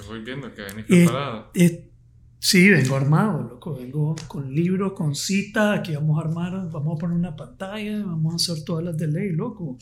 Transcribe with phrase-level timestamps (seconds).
[0.00, 1.50] Que voy viendo que venís Eh, preparado.
[1.54, 1.90] eh,
[2.38, 3.74] sí, vengo armado, loco.
[3.76, 5.78] Vengo con libros, con citas.
[5.78, 9.06] Aquí vamos a armar, vamos a poner una pantalla, vamos a hacer todas las de
[9.08, 9.76] ley, loco.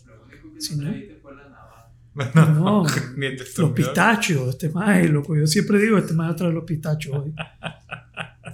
[0.59, 0.77] Si
[2.35, 2.85] no, no,
[3.17, 5.37] Ni el los pistachos, este más, loco.
[5.37, 7.35] Yo siempre digo, este más trae los pistachos hoy.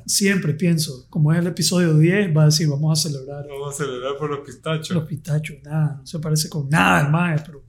[0.04, 3.84] Siempre pienso, como es el episodio 10, va a decir, vamos a celebrar Vamos a
[3.84, 4.90] celebrar por los pistachos.
[4.96, 5.58] los pistachos.
[5.62, 7.62] Nada, no se parece con nada, el más, pero.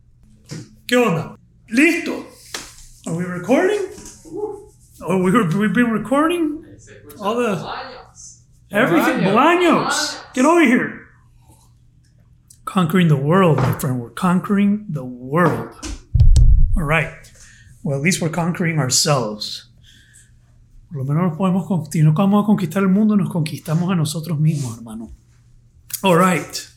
[0.87, 1.37] ¿Qué onda?
[1.67, 2.27] ¿Listo?
[3.05, 3.89] ¿Are we recording?
[5.01, 6.65] Oh, we, were, we've been recording?
[7.19, 7.51] All the.
[8.71, 9.19] Everything.
[9.19, 10.21] Bolaños!
[10.33, 11.07] Get over here!
[12.63, 13.99] Conquering the world, my friend.
[13.99, 15.75] We're conquering the world.
[16.77, 17.13] All right.
[17.83, 19.67] Well, at least we're conquering ourselves.
[20.89, 23.95] Por lo menos nos podemos, si no vamos a conquistar el mundo, nos conquistamos a
[23.95, 25.11] nosotros mismos, hermano.
[26.03, 26.72] All right.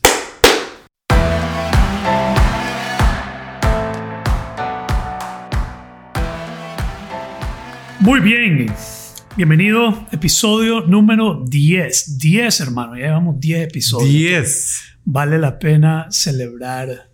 [8.07, 8.67] Muy bien.
[9.35, 12.17] Bienvenido, episodio número 10.
[12.17, 12.95] 10, hermano.
[12.95, 14.09] Ya llevamos 10 episodios.
[14.09, 14.81] 10.
[15.03, 17.09] Vale la pena celebrar.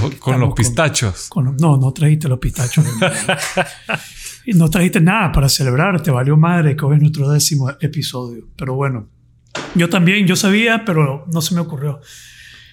[0.00, 1.26] Con Estamos los con- pistachos.
[1.30, 2.84] con- no, no trajiste los pistachos.
[4.46, 6.00] y no trajiste nada para celebrar.
[6.00, 8.46] Te valió madre que hoy es nuestro décimo episodio.
[8.56, 9.08] Pero bueno,
[9.74, 11.94] yo también, yo sabía, pero no se me ocurrió.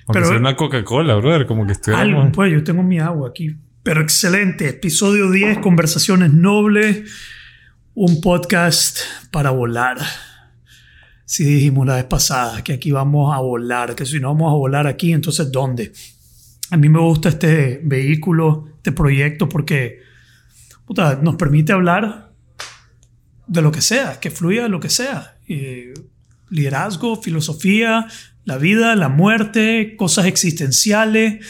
[0.05, 1.47] Aunque Pero- sea una Coca-Cola, brother.
[1.47, 2.29] Como que Algo, estuviéramos...
[2.35, 3.55] pues yo tengo mi agua aquí.
[3.81, 4.69] Pero excelente.
[4.69, 7.09] Episodio 10, Conversaciones Nobles.
[7.95, 8.97] Un podcast
[9.29, 9.99] para volar.
[11.25, 14.55] Si dijimos la vez pasada que aquí vamos a volar, que si no vamos a
[14.55, 15.93] volar aquí, entonces ¿dónde?
[16.71, 19.99] A mí me gusta este vehículo, este proyecto, porque
[20.85, 22.31] puta, nos permite hablar
[23.45, 25.37] de lo que sea, que fluya lo que sea.
[25.47, 25.93] Eh,
[26.49, 28.07] liderazgo, filosofía,
[28.43, 31.45] la vida, la muerte, cosas existenciales.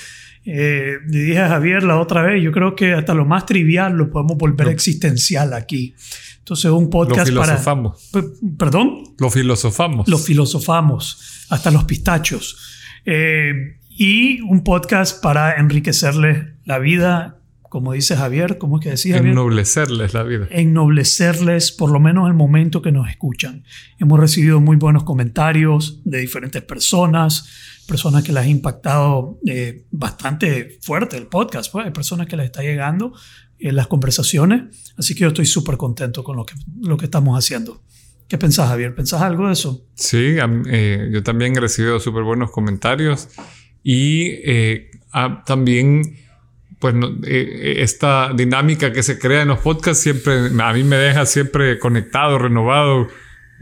[0.46, 3.94] Eh, le dije a Javier la otra vez, yo creo que hasta lo más trivial
[3.94, 5.96] lo podemos volver existencial aquí.
[6.40, 7.46] Entonces, un Lo podcast para...
[7.46, 8.10] filosofamos.
[8.58, 10.08] Perdón, Lo filosofamos.
[10.08, 12.58] lo filosofamos, hasta los pistachos.
[13.06, 17.38] Eh, y un podcast para enriquecerles la vida,
[17.74, 19.32] como dice Javier, ¿cómo es que decía Javier?
[19.32, 20.46] Ennoblecerles la vida.
[20.52, 23.64] ennoblecerles por lo menos el momento que nos escuchan.
[23.98, 27.50] Hemos recibido muy buenos comentarios de diferentes personas,
[27.88, 32.46] personas que les ha impactado eh, bastante fuerte el podcast, pues hay personas que les
[32.46, 33.12] está llegando
[33.58, 37.36] en las conversaciones, así que yo estoy súper contento con lo que, lo que estamos
[37.36, 37.82] haciendo.
[38.28, 38.94] ¿Qué pensás, Javier?
[38.94, 39.84] ¿Pensás algo de eso?
[39.96, 40.36] Sí,
[40.68, 43.30] eh, yo también he recibido súper buenos comentarios
[43.82, 46.22] y eh, ah, también
[46.84, 50.98] pues no- eh, esta dinámica que se crea en los podcasts siempre a mí me
[50.98, 53.08] deja siempre conectado, renovado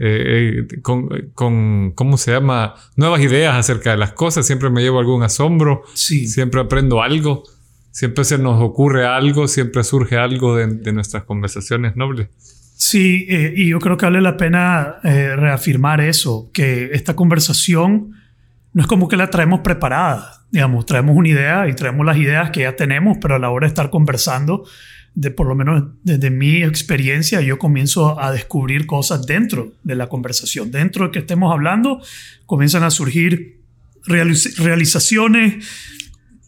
[0.00, 2.74] eh, eh, con, con, ¿cómo se llama?
[2.96, 6.26] Nuevas ideas acerca de las cosas, siempre me llevo algún asombro, Sí.
[6.26, 7.44] siempre aprendo algo,
[7.92, 12.26] siempre se nos ocurre algo, siempre surge algo de, de nuestras conversaciones nobles.
[12.74, 18.14] Sí, eh, y yo creo que vale la pena eh, reafirmar eso, que esta conversación
[18.72, 22.50] no es como que la traemos preparada, digamos, traemos una idea y traemos las ideas
[22.50, 24.64] que ya tenemos, pero a la hora de estar conversando,
[25.14, 30.08] de por lo menos desde mi experiencia, yo comienzo a descubrir cosas dentro de la
[30.08, 32.00] conversación, dentro de que estemos hablando,
[32.46, 33.60] comienzan a surgir
[34.06, 35.66] realiz- realizaciones,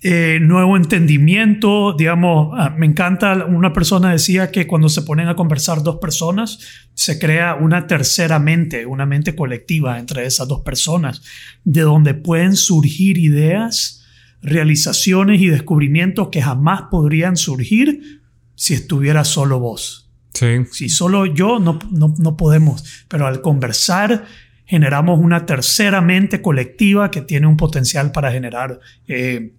[0.07, 5.35] eh, nuevo entendimiento, digamos, ah, me encanta, una persona decía que cuando se ponen a
[5.35, 6.59] conversar dos personas,
[6.93, 11.23] se crea una tercera mente, una mente colectiva entre esas dos personas,
[11.65, 14.05] de donde pueden surgir ideas,
[14.43, 18.21] realizaciones y descubrimientos que jamás podrían surgir
[18.57, 20.11] si estuviera solo vos.
[20.35, 24.27] Sí, Si solo yo no, no, no podemos, pero al conversar
[24.67, 29.55] generamos una tercera mente colectiva que tiene un potencial para generar eh,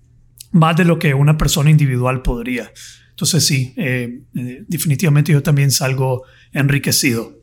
[0.55, 2.71] más de lo que una persona individual podría.
[3.09, 6.23] Entonces sí, eh, eh, definitivamente yo también salgo
[6.53, 7.41] enriquecido.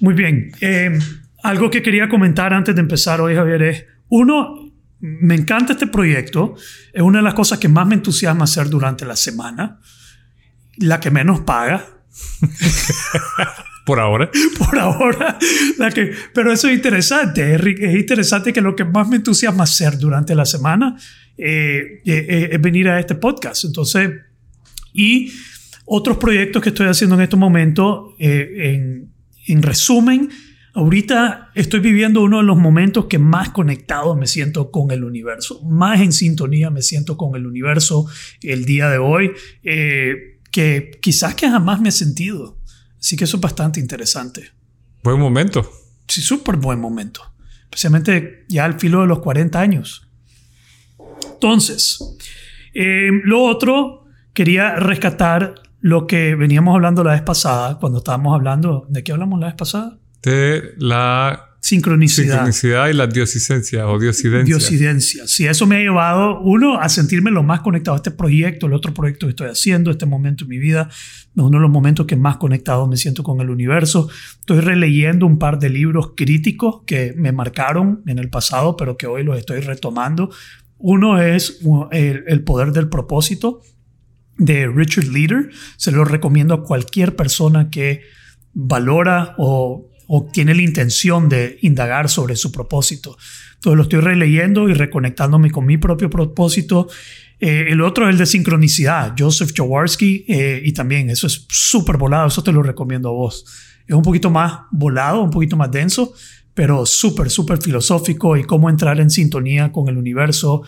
[0.00, 0.98] Muy bien, eh,
[1.42, 6.54] algo que quería comentar antes de empezar hoy, Javier, es, uno, me encanta este proyecto,
[6.92, 9.80] es una de las cosas que más me entusiasma hacer durante la semana,
[10.78, 11.86] la que menos paga,
[13.84, 14.30] por ahora.
[14.58, 15.38] por ahora.
[15.78, 17.54] La que, pero eso es interesante.
[17.54, 20.96] Es, interesante que lo que más me entusiasma hacer durante la semana
[21.36, 23.64] eh, eh, eh, es venir a este podcast.
[23.64, 24.10] Entonces,
[24.92, 25.32] y
[25.84, 29.12] otros proyectos que estoy haciendo en este momento, en,
[29.46, 30.30] en resumen,
[30.72, 35.62] ahorita estoy viviendo uno de los momentos que más conectado me siento con el universo,
[35.62, 38.06] más en sintonía me siento con el universo
[38.40, 39.32] el día de hoy,
[39.62, 42.58] que quizás que jamás me he sentido.
[42.98, 44.52] Así que eso es bastante interesante.
[45.02, 45.70] Buen momento.
[46.08, 47.20] Sí, súper buen momento.
[47.64, 50.03] Especialmente ya al filo de los 40 años.
[51.34, 51.98] Entonces,
[52.72, 58.86] eh, lo otro, quería rescatar lo que veníamos hablando la vez pasada, cuando estábamos hablando,
[58.88, 59.98] ¿de qué hablamos la vez pasada?
[60.22, 62.26] De la Sincronicidad.
[62.26, 64.44] sincronicidad y la diosicencia o diosidencia.
[64.44, 65.26] Diosidencia.
[65.26, 68.74] Sí, eso me ha llevado, uno, a sentirme lo más conectado a este proyecto, el
[68.74, 70.90] otro proyecto que estoy haciendo, este momento en mi vida,
[71.34, 74.10] uno de los momentos que más conectado me siento con el universo.
[74.40, 79.06] Estoy releyendo un par de libros críticos que me marcaron en el pasado, pero que
[79.06, 80.28] hoy los estoy retomando.
[80.78, 83.62] Uno es uh, El, poder del propósito
[84.36, 85.50] de Richard Leader.
[85.76, 88.02] Se lo recomiendo a cualquier persona que
[88.52, 93.16] valora o o tiene la intención de indagar sobre su propósito.
[93.54, 96.88] Entonces lo estoy releyendo y reconectándome con mi propio propósito.
[97.40, 101.96] Eh, el otro es el de sincronicidad, Joseph Jaworski, eh, y también eso es súper
[101.96, 103.44] volado, eso te lo recomiendo a vos.
[103.86, 106.14] Es un poquito más volado, un poquito más denso,
[106.54, 110.62] pero súper, súper filosófico y cómo entrar en sintonía con el universo,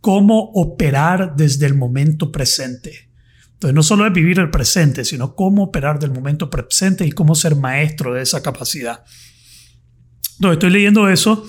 [0.00, 3.08] cómo operar desde el momento presente.
[3.52, 7.34] Entonces, no solo es vivir el presente, sino cómo operar del momento presente y cómo
[7.34, 9.04] ser maestro de esa capacidad.
[10.36, 11.44] Entonces, estoy leyendo eso.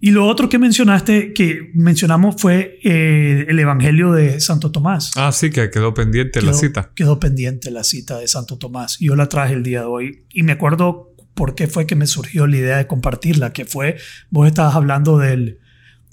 [0.00, 5.10] Y lo otro que mencionaste, que mencionamos, fue eh, el Evangelio de Santo Tomás.
[5.16, 6.92] Ah, sí, que quedó pendiente la cita.
[6.94, 8.96] Quedó pendiente la cita de Santo Tomás.
[9.00, 10.24] Yo la traje el día de hoy.
[10.30, 13.96] Y me acuerdo por qué fue que me surgió la idea de compartirla, que fue,
[14.28, 15.60] vos estabas hablando del,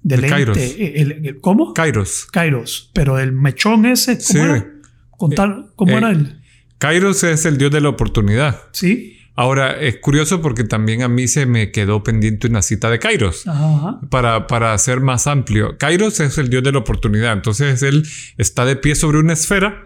[0.04, 0.58] del De Kairos.
[0.58, 1.74] el- ¿Cómo?
[1.74, 2.28] Kairos.
[2.32, 2.92] Kairos.
[2.94, 4.38] Pero el mechón ese, ¿cómo Sí.
[4.38, 4.72] era?
[5.18, 6.40] Contar, ¿Cómo eh, era él?
[6.78, 8.62] Kairos es el dios de la oportunidad.
[8.72, 9.18] Sí.
[9.38, 13.48] Ahora, es curioso porque también a mí se me quedó pendiente una cita de Kairos.
[13.48, 14.00] Ajá.
[14.10, 17.34] Para, para ser más amplio, Kairos es el dios de la oportunidad.
[17.34, 18.08] Entonces él
[18.38, 19.86] está de pie sobre una esfera,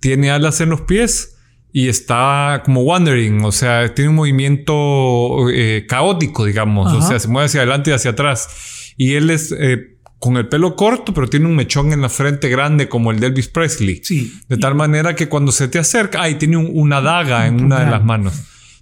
[0.00, 1.31] tiene alas en los pies
[1.72, 7.08] y está como wandering, o sea, tiene un movimiento eh, caótico, digamos, o Ajá.
[7.08, 8.92] sea, se mueve hacia adelante y hacia atrás.
[8.96, 12.48] Y él es eh, con el pelo corto, pero tiene un mechón en la frente
[12.48, 14.00] grande como el de Elvis Presley.
[14.04, 14.32] Sí.
[14.48, 17.64] De tal manera que cuando se te acerca, ay, tiene un- una daga en Un
[17.64, 18.34] una de las manos.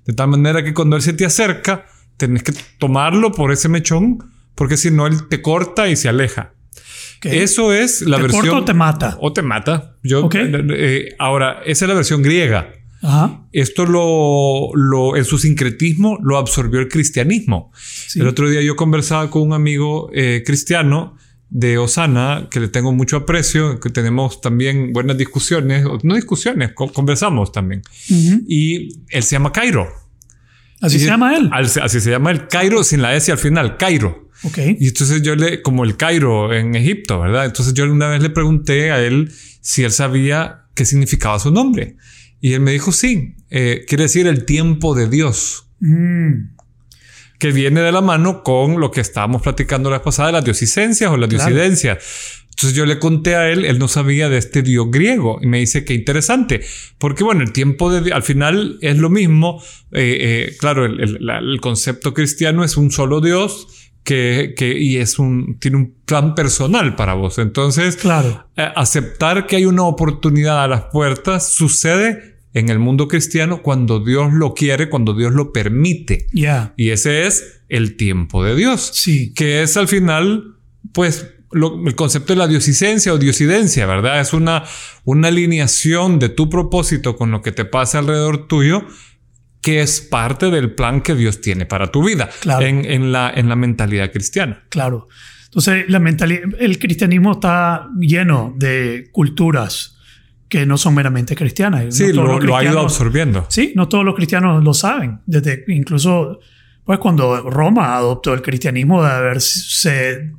[0.05, 1.87] De tal manera que cuando él se te acerca,
[2.17, 4.19] tenés que tomarlo por ese mechón,
[4.55, 6.53] porque si no, él te corta y se aleja.
[7.19, 7.27] Ok.
[7.27, 8.43] Eso es la ¿Te versión.
[8.47, 9.17] corta o te mata?
[9.21, 9.97] O te mata.
[10.03, 10.35] Yo, Ok.
[10.37, 12.73] eh, ahora, esa es la versión griega.
[13.03, 13.47] Ajá.
[13.53, 17.73] Esto lo, lo, en su sincretismo lo absorbió el cristianismo.
[17.77, 18.21] Sí.
[18.21, 21.17] El otro día yo conversaba con un amigo eh, cristiano
[21.49, 26.93] de Osana, que le tengo mucho aprecio, que tenemos también buenas discusiones, no discusiones, co-
[26.93, 27.83] conversamos también.
[28.09, 28.43] Ujú.
[28.47, 29.89] Y él se llama Cairo.
[30.81, 31.49] Así Y- se llama él.
[31.53, 34.29] Al- así se llama el Cairo sin la S al final, Cairo.
[34.45, 34.59] Ok.
[34.79, 37.47] Y entonces yo le, como el Cairo en Egipto, ¿verdad?
[37.47, 39.31] Entonces yo una vez le pregunté a él
[39.61, 41.97] si él sabía qué significaba su nombre.
[42.41, 46.51] Y él me dijo, sí, eh, quiere decir el tiempo de Dios, Mm.
[47.39, 51.11] que viene de la mano con lo que estábamos platicando la vez pasada, las diosicencias
[51.11, 51.47] o las Claro.
[51.47, 51.99] diosidencias.
[52.51, 55.59] Entonces yo le conté a él, él no sabía de este dios griego y me
[55.61, 56.61] dice que interesante,
[56.99, 59.63] porque bueno, el tiempo de al final es lo mismo.
[59.93, 60.19] Eh,
[60.51, 63.69] eh, claro, el, el- la- el concepto cristiano es un solo Dios
[64.05, 67.39] que, que y es un tiene un plan personal para vos.
[67.39, 68.47] Entonces, Claro.
[68.59, 74.01] eh, aceptar que hay una oportunidad a las puertas sucede en el mundo cristiano cuando
[74.01, 76.27] Dios lo quiere, cuando Dios lo permite.
[76.77, 79.33] Y ese es el tiempo de Dios Sí.
[79.35, 80.57] que es al final,
[80.93, 84.21] pues, lo- el concepto de la diosicencia o diosidencia, ¿verdad?
[84.21, 84.65] Es una,
[85.05, 88.85] una alineación de tu propósito con lo que te pasa alrededor tuyo,
[89.61, 92.65] que es parte del plan que Dios tiene para tu vida Claro.
[92.65, 94.65] en, en la, en la mentalidad cristiana.
[94.71, 95.09] Claro.
[95.45, 99.97] Entonces, la mentalidad, el cristianismo está lleno de culturas
[100.51, 101.95] que no son meramente cristianas.
[101.97, 103.47] Sí, No lo, ha ido cristianos- absorbiendo.
[103.49, 105.21] Sí, no todos los cristianos lo saben.
[105.25, 106.41] Desde incluso,
[106.85, 110.33] pues cuando Roma adoptó el cristianismo, de haberse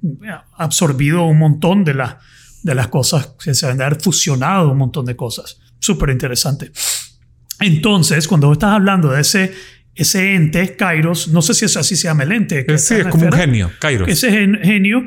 [0.58, 2.18] absorbido un montón de, las
[2.62, 5.60] de las cosas, se deben de haber fusionado un montón de cosas.
[5.80, 6.72] Súper interesante.
[7.60, 9.53] Entonces, cuando estás hablando de ese,
[9.96, 12.65] ese ente, Kairos, no sé si es así se llama el ente.
[12.65, 14.06] que sí, es la como un genio, Cairo.
[14.08, 15.06] Ese gen- genio.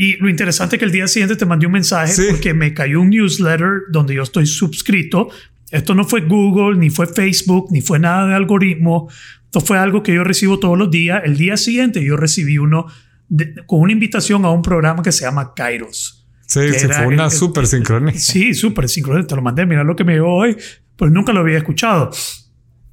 [0.00, 2.22] Y lo interesante es que el día siguiente te mandé un mensaje Sí.
[2.30, 5.28] porque me cayó un newsletter donde yo estoy suscrito.
[5.72, 9.10] Esto no fue Google, ni fue Facebook, ni fue nada de algoritmo.
[9.46, 11.22] Esto fue algo que yo recibo todos los días.
[11.24, 12.86] El día siguiente yo recibí uno
[13.28, 16.26] de- con una invitación a un programa que se llama Kairos.
[16.46, 16.60] Sí,
[16.94, 18.14] fue una súper sincronía.
[18.14, 19.26] Sí, súper sincronía.
[19.26, 19.66] Te lo mandé.
[19.66, 20.56] Mira lo que me llegó hoy.
[20.94, 22.10] Pues nunca lo había escuchado.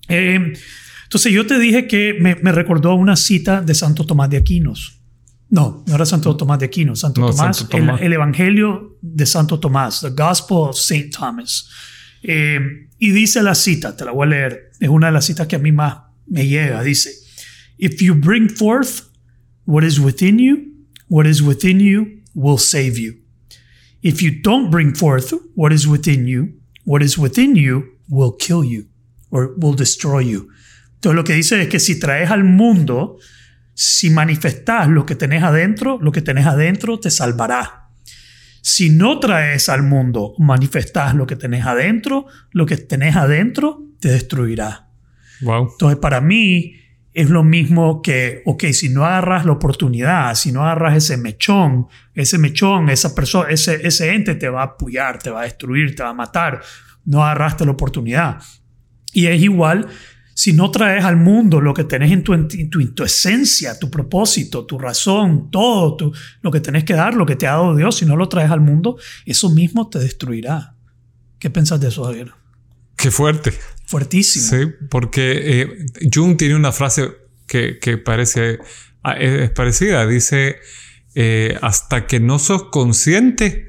[0.10, 0.54] Eh,
[1.04, 4.95] entonces yo te dije que me, me recordó una cita de Santo Tomás de Aquinos.
[5.56, 7.00] No, no era Santo Tomás de Aquinos.
[7.00, 8.02] Santo No, Tomás, Santo Tomás.
[8.02, 11.70] El, el Evangelio de Santo Tomás, The Gospel of Saint Thomas.
[12.22, 12.60] Eh,
[13.00, 14.72] y dice la cita, te la voy a leer.
[14.82, 15.98] Es una de las citas que a mí más
[16.28, 16.84] me llega.
[16.84, 17.10] Dice,
[17.78, 19.04] If you bring forth
[19.66, 20.74] what is within you,
[21.08, 23.14] what is within you will save you.
[24.02, 28.66] If you don't bring forth what is within you, what is within you will kill
[28.66, 28.88] you
[29.32, 30.50] or will destroy you.
[30.96, 33.20] Entonces lo que dice es que si traes al mundo,
[33.76, 37.90] si manifestas lo que tenés adentro, lo que tenés adentro te salvará.
[38.62, 44.10] Si no traes al mundo, manifestás lo que tenés adentro, lo que tenés adentro te
[44.10, 44.88] destruirá.
[45.42, 45.72] Wow.
[45.74, 46.78] Entonces para mí
[47.14, 51.88] es lo mismo que, ok, si no agarras la oportunidad, si no agarras ese mechón,
[52.14, 55.96] ese mechón, esa persona, ese, ese ente te va a apoyar, te va a destruir,
[55.96, 56.62] te va a matar.
[57.04, 58.42] No agarraste la oportunidad.
[59.14, 59.88] Y es igual
[60.38, 63.80] si no traes al mundo lo que tenés en tu, en tu, en tu esencia,
[63.80, 67.52] tu propósito, tu razón, todo tu, lo que tenés que dar, lo que te ha
[67.52, 70.76] dado Dios, si no lo traes al mundo, eso mismo te destruirá.
[71.40, 72.32] ¿Qué pensás de eso, Javier?
[72.98, 73.54] Qué fuerte.
[73.86, 74.46] Fuertísimo.
[74.46, 77.08] Sí, porque eh, Jung tiene una frase
[77.48, 78.60] que, que parece
[79.04, 80.06] ah, es parecida.
[80.06, 80.58] Dice,
[81.14, 83.68] eh, hasta que no sos consciente,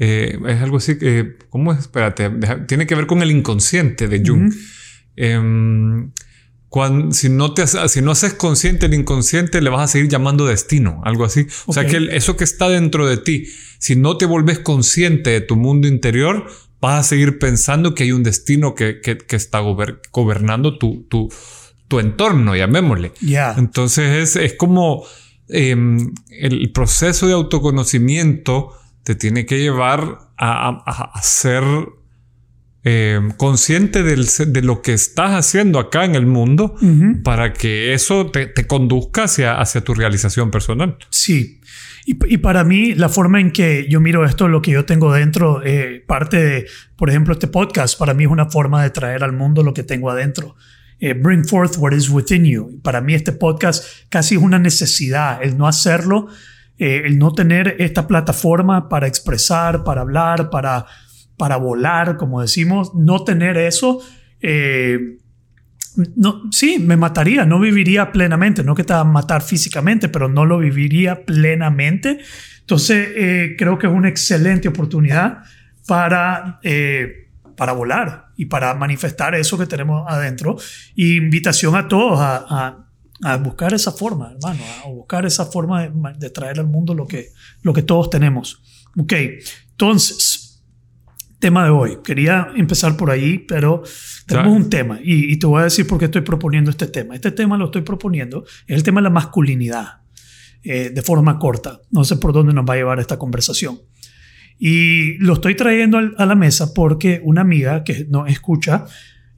[0.00, 1.78] eh, es algo así que, ¿cómo es?
[1.80, 4.48] Espérate, deja- tiene que ver con el inconsciente de Jung.
[4.48, 4.56] Ujú.
[5.16, 6.10] Em,
[6.68, 10.46] cuando, si, no te, si no haces consciente el inconsciente, le vas a seguir llamando
[10.46, 11.46] destino, algo así.
[11.66, 13.44] O sea que el- eso que está dentro de ti,
[13.78, 16.46] si no te volves consciente de tu mundo interior,
[16.80, 21.02] vas a seguir pensando que hay un destino que, que- que está gober- gobernando tu,
[21.10, 21.28] tu,
[21.88, 23.12] tu entorno, llamémosle.
[23.20, 23.54] Ya.
[23.58, 25.04] Entonces es, es como
[25.48, 28.70] em, el proceso de autoconocimiento
[29.02, 31.62] te tiene que llevar a, a- a ser
[32.84, 36.74] em, consciente del de lo que estás haciendo acá en el mundo
[37.22, 40.96] para que eso te, te conduzca hacia, hacia tu realización personal.
[41.10, 41.60] Sí.
[42.04, 45.12] Y, y para mí, la forma en que yo miro esto, lo que yo tengo
[45.12, 49.22] dentro, eh, parte de, por ejemplo, este podcast, para mí es una forma de traer
[49.22, 50.56] al mundo lo que tengo adentro.
[50.98, 52.80] Eh, bring forth what is within you.
[52.82, 56.28] Para mí este podcast casi es una necesidad, el no hacerlo,
[56.78, 60.86] eh, el no tener esta plataforma para expresar, para hablar, para,
[61.36, 64.00] para volar, como decimos, no tener eso.
[64.40, 65.18] eh,
[66.16, 70.28] no, sí, me mataría, no viviría plenamente, no que te va a matar físicamente, pero
[70.28, 72.18] no lo viviría plenamente.
[72.60, 75.42] Entonces, eh, creo que es una excelente oportunidad
[75.86, 80.56] para, eh, para volar y para manifestar eso que tenemos adentro.
[80.96, 82.78] Invitación a todos a,
[83.40, 87.28] buscar esa forma, hermano, a buscar esa forma de, de traer al mundo lo que,
[87.62, 88.60] lo que todos tenemos.
[88.98, 89.12] Ok,
[89.70, 90.41] entonces,
[91.42, 91.98] tema de hoy.
[92.02, 93.82] Quería empezar por ahí, pero
[94.26, 97.14] tenemos un tema y, y te voy a decir por qué estoy proponiendo este tema.
[97.14, 99.86] Este tema lo estoy proponiendo, es el tema de la masculinidad,
[100.62, 101.80] eh, de forma corta.
[101.90, 103.80] No sé por dónde nos va a llevar esta conversación.
[104.58, 108.84] Y lo estoy trayendo al- a la mesa porque una amiga que no escucha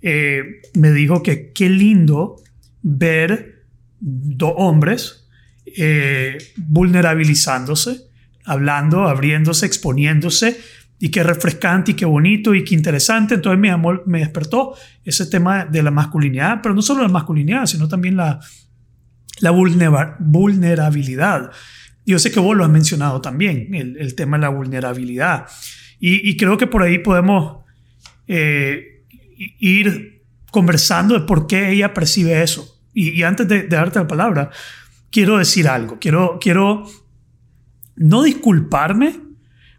[0.03, 0.43] eh,
[0.75, 2.37] me dijo que qué lindo
[2.83, 3.65] ver
[4.01, 5.27] dos hombres
[5.79, 8.03] eh, vulnerabilizándose,
[8.45, 10.59] hablando, abriéndose, exponiéndose,
[11.05, 13.35] y qué refrescante y qué bonito y qué interesante.
[13.35, 17.67] Entonces me, llamó- me despertó ese tema de la masculinidad, pero no solo la masculinidad,
[17.67, 18.41] sino también la,
[19.41, 21.51] la vulnera- vulnerabilidad.
[22.07, 25.45] Yo sé que vos lo has mencionado también, el, tema de la vulnerabilidad.
[26.01, 27.65] Y, creo que por ahí podemos
[28.27, 29.05] eh,
[29.59, 32.81] ir conversando de por qué ella percibe eso.
[32.95, 34.49] Y, y antes de, de darte la palabra,
[35.11, 35.99] quiero decir algo.
[36.01, 36.87] Quiero, quiero
[37.97, 39.24] no disculparme,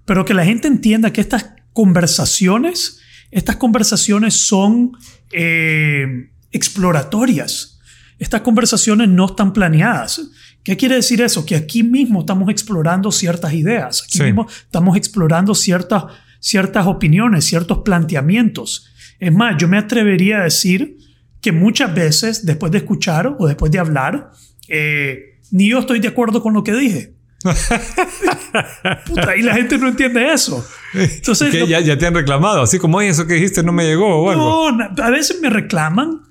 [0.05, 2.99] pero que la gente entienda que estas conversaciones,
[3.31, 4.91] estas conversaciones son
[5.31, 7.79] eh, exploratorias.
[8.17, 10.21] Estas conversaciones no están planeadas.
[10.63, 11.45] ¿Qué quiere decir eso?
[11.45, 14.23] Que aquí mismo estamos explorando ciertas ideas, aquí Sí.
[14.23, 16.05] mismo estamos explorando ciertas,
[16.39, 18.87] ciertas opiniones, ciertos planteamientos.
[19.19, 20.97] Es más, yo me atrevería a decir
[21.41, 24.31] que muchas veces, después de escuchar o después de hablar,
[24.69, 27.14] eh, ni yo estoy de acuerdo con lo que dije.
[29.05, 30.65] Puta, y la gente no entiende eso.
[30.93, 33.85] Entonces, que ya, ya te han reclamado, así como "Oye, eso que dijiste no me
[33.85, 34.71] llegó o algo.
[34.71, 36.21] no, a veces me reclaman,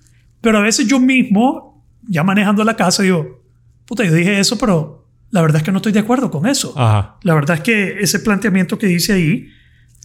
[0.41, 3.43] pero a veces yo mismo, ya manejando la casa, digo,
[3.87, 6.73] puta, yo dije eso, pero la verdad es que no estoy de acuerdo con eso.
[6.77, 7.17] Ajá.
[7.23, 9.49] La verdad es que ese planteamiento que dice ahí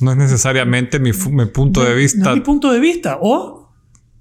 [0.02, 2.30] No es necesariamente mi, punto no- de no vista.
[2.30, 3.18] es mi punto de vista.
[3.22, 3.72] O,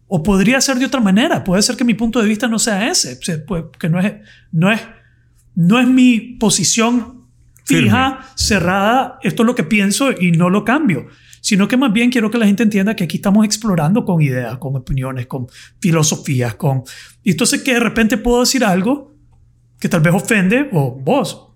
[0.07, 1.43] o podría ser de otra manera.
[1.45, 3.17] Puede ser que mi punto de vista no sea ese.
[3.23, 4.13] Se- pues, que no es,
[4.53, 4.81] no es,
[5.59, 7.25] no es mi posición
[7.65, 9.19] fija, cerrada.
[9.23, 11.09] Esto es lo que pienso y no lo cambio.
[11.41, 14.57] Sino que más bien quiero que la gente entienda que aquí estamos explorando con ideas,
[14.59, 15.49] con opiniones, con
[15.81, 16.85] filosofías, con...
[17.25, 19.17] Y entonces que de repente puedo decir algo
[19.81, 21.49] que tal vez ofende o vos.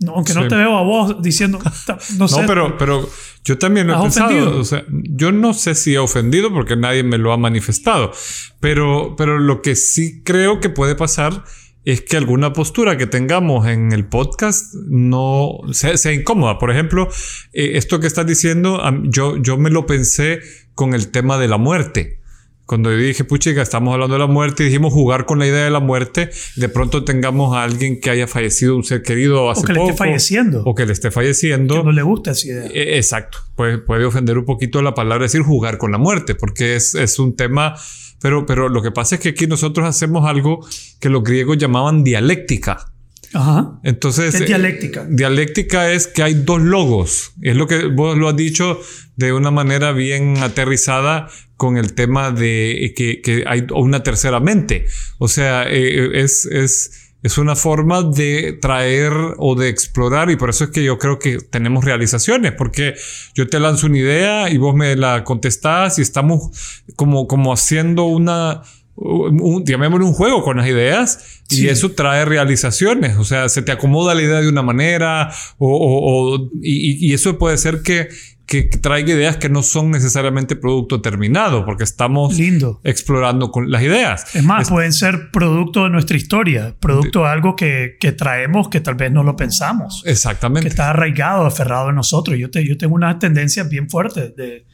[0.00, 1.60] No, aunque no te veo a vos diciendo...
[2.18, 2.40] No, sé.
[2.40, 3.08] No, pero, pero
[3.44, 4.26] yo también lo he ¿Has pensado.
[4.26, 4.58] ofendido?
[4.58, 8.10] O sea, yo no sé si he ofendido porque nadie me lo ha manifestado.
[8.58, 11.44] Pero, pero lo que sí creo que puede pasar
[11.86, 16.58] es que alguna postura que tengamos en el podcast no sea, incómoda.
[16.58, 17.08] Por ejemplo,
[17.52, 20.40] eh, esto que estás diciendo, yo, yo me lo pensé
[20.74, 22.18] con el tema de la muerte.
[22.66, 25.64] Cuando yo dije, puchica, estamos hablando de la muerte y dijimos jugar con la idea
[25.64, 29.60] de la muerte, de pronto tengamos a alguien que haya fallecido, un ser querido hace
[29.60, 29.72] poco.
[29.72, 30.62] O que le esté falleciendo.
[30.64, 31.74] O que le esté falleciendo.
[31.76, 32.66] Que no le gusta esa idea.
[32.74, 33.38] E, exacto.
[33.54, 37.20] Puede, puede ofender un poquito la palabra decir jugar con la muerte, porque es, es
[37.20, 37.76] un tema...
[38.20, 40.66] Pero, pero lo que pasa es que aquí nosotros hacemos algo
[40.98, 42.92] que los griegos llamaban dialéctica.
[43.36, 43.80] Ajá.
[43.82, 44.34] Entonces.
[44.34, 45.02] ¿Qué es dialéctica?
[45.02, 47.32] Eh, dialéctica es que hay dos logos.
[47.42, 48.80] Es lo que vos lo has dicho
[49.16, 54.86] de una manera bien aterrizada con el tema de que, que hay una tercera mente.
[55.18, 60.50] O sea, eh, es, es, es una forma de traer o de explorar y por
[60.50, 62.94] eso es que yo creo que tenemos realizaciones, porque
[63.34, 68.04] yo te lanzo una idea y vos me la contestás y estamos como, como haciendo
[68.04, 68.62] una,
[68.96, 73.16] un, llamémosle un juego con las ideas y eso trae realizaciones.
[73.18, 77.38] O sea, se te acomoda la idea de una manera o, o, y, y, eso
[77.38, 78.08] puede ser que,
[78.46, 82.80] que traiga ideas que no son necesariamente producto terminado porque estamos Lindo.
[82.84, 84.34] explorando con las ideas.
[84.34, 88.80] Es más, pueden ser producto de nuestra historia, producto de algo que, que, traemos que
[88.80, 90.02] tal vez no lo pensamos.
[90.06, 90.62] Exactamente.
[90.62, 92.38] Que está arraigado, aferrado en nosotros.
[92.38, 94.64] Yo, te, yo tengo una tendencia bien fuerte de,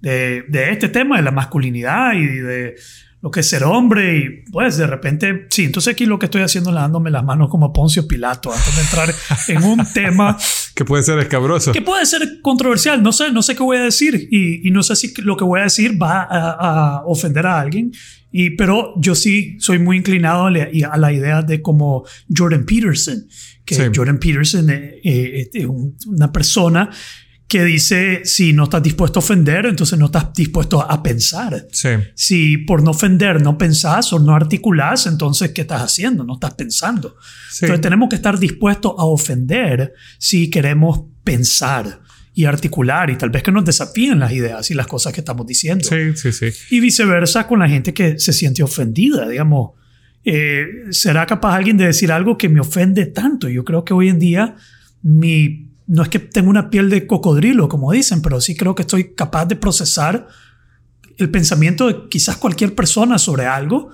[0.00, 2.76] de, de este tema de la masculinidad y de
[3.24, 6.42] lo que es ser hombre y pues de repente, sí, entonces aquí lo que estoy
[6.42, 9.14] haciendo es dándome las manos como Poncio Pilato antes de entrar
[9.48, 10.36] en un tema
[10.74, 11.72] que puede ser escabroso.
[11.72, 14.82] Que puede ser controversial, no sé, no sé qué voy a decir y, y no
[14.82, 17.92] sé si lo que voy a decir va a, ofender a alguien,
[18.30, 23.26] y, pero yo sí soy muy inclinado a la, idea de como Jordan Peterson,
[23.64, 25.66] que Jordan Peterson eh, eh, es
[26.06, 26.90] una persona
[27.46, 31.66] que dice, si no estás dispuesto a ofender, entonces no estás dispuesto a pensar.
[31.72, 31.90] Sí.
[32.14, 36.24] Si por no ofender no pensás o no articulás, entonces ¿qué estás haciendo?
[36.24, 37.16] No estás pensando.
[37.60, 42.00] Entonces tenemos que estar dispuestos a ofender si queremos pensar
[42.34, 45.46] y articular y tal vez que nos desafíen las ideas y las cosas que estamos
[45.46, 45.84] diciendo.
[45.88, 46.74] Sí, sí, sí.
[46.74, 49.72] Y viceversa con la gente que se siente ofendida, digamos.
[50.24, 53.48] Eh, ¿Será capaz alguien de decir algo que me ofende tanto?
[53.48, 54.56] Yo creo que hoy en día
[55.02, 58.82] mi no es que tenga una piel de cocodrilo, como dicen, pero sí creo que
[58.82, 60.28] estoy capaz de procesar
[61.16, 63.90] el pensamiento de quizás cualquier persona sobre algo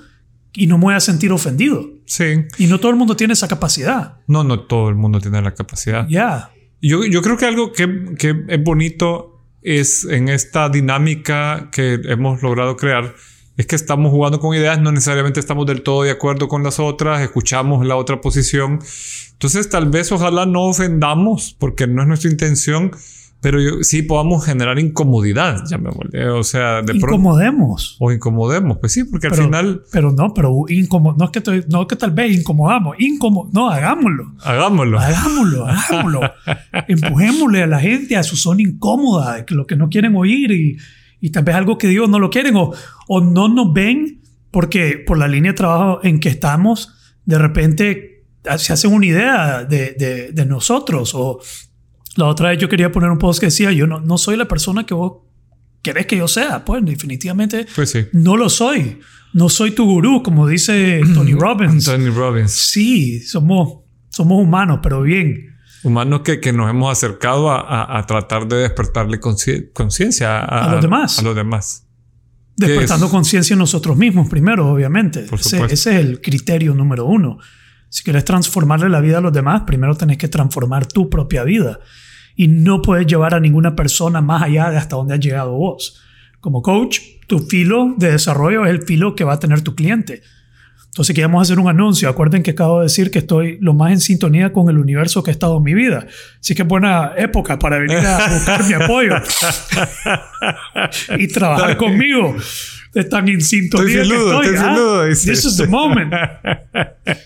[0.52, 1.88] y no me voy a sentir ofendido.
[2.06, 2.44] Sí.
[2.58, 4.18] Y no todo el mundo tiene esa capacidad.
[4.26, 6.06] No, no todo el mundo tiene la capacidad.
[6.08, 6.50] Ya.
[6.80, 12.42] Yo, yo creo que algo que, que es bonito es en esta dinámica que hemos
[12.42, 13.14] logrado crear
[13.60, 16.80] es que estamos jugando con ideas, no necesariamente estamos del todo de acuerdo con las
[16.80, 18.80] otras, escuchamos la otra posición.
[19.32, 22.90] Entonces tal vez ojalá no ofendamos, porque no es nuestra intención,
[23.42, 25.62] pero sí podamos generar incomodidad,
[26.34, 27.96] O sea, de Incomodemos.
[28.00, 29.82] o incomodemos, pues sí, porque al final.
[29.92, 34.34] Pero no, pero incómodo, no es que, no que tal vez incomodamos, incómodo, no, hagámoslo.
[34.42, 34.98] Hagámoslo.
[34.98, 36.20] Hagámoslo, hagámoslo.
[36.88, 40.78] Empujémosle a la gente a su zona incómoda, lo que no quieren oír y
[41.20, 42.72] y tal vez algo que Dios no lo quieren o,
[43.08, 48.24] o no nos ven porque por la línea de trabajo en que estamos, de repente
[48.58, 51.12] se hacen una idea de, de, de nosotros.
[51.14, 51.40] O
[52.16, 54.48] la otra vez yo quería poner un post que decía, yo no, no soy la
[54.48, 55.22] persona que vos
[55.82, 56.64] querés que yo sea.
[56.64, 58.06] Pues definitivamente pues sí.
[58.12, 58.98] no lo soy.
[59.32, 61.84] No soy tu gurú, como dice Tony Robbins.
[61.84, 62.50] Tony Robbins.
[62.50, 65.49] Sí, somos, somos humanos, pero bien.
[65.82, 70.82] Humanos que, que nos hemos acercado a, a, tratar de despertarle conciencia a, a, los
[70.82, 71.18] demás.
[71.18, 71.86] A los demás.
[72.56, 75.26] Despertando conciencia nosotros mismos primero, obviamente.
[75.32, 77.38] Ese, ese, es el criterio número uno.
[77.88, 81.80] Si quieres transformarle la vida a los demás, primero tenés que transformar tu propia vida.
[82.36, 86.00] Y no puedes llevar a ninguna persona más allá de hasta donde has llegado vos.
[86.40, 90.22] Como coach, tu filo de desarrollo es el filo que va a tener tu cliente.
[90.90, 92.08] Entonces queríamos hacer un anuncio.
[92.08, 95.30] Acuerden que acabo de decir que estoy lo más en sintonía con el universo que
[95.30, 96.08] he estado en mi vida.
[96.40, 99.14] Así que buena época para venir a buscar mi apoyo
[101.16, 102.34] y trabajar conmigo.
[102.92, 104.56] Están en sintonía estoy que estoy.
[104.58, 105.04] ¿ah?
[105.10, 106.12] This is the moment.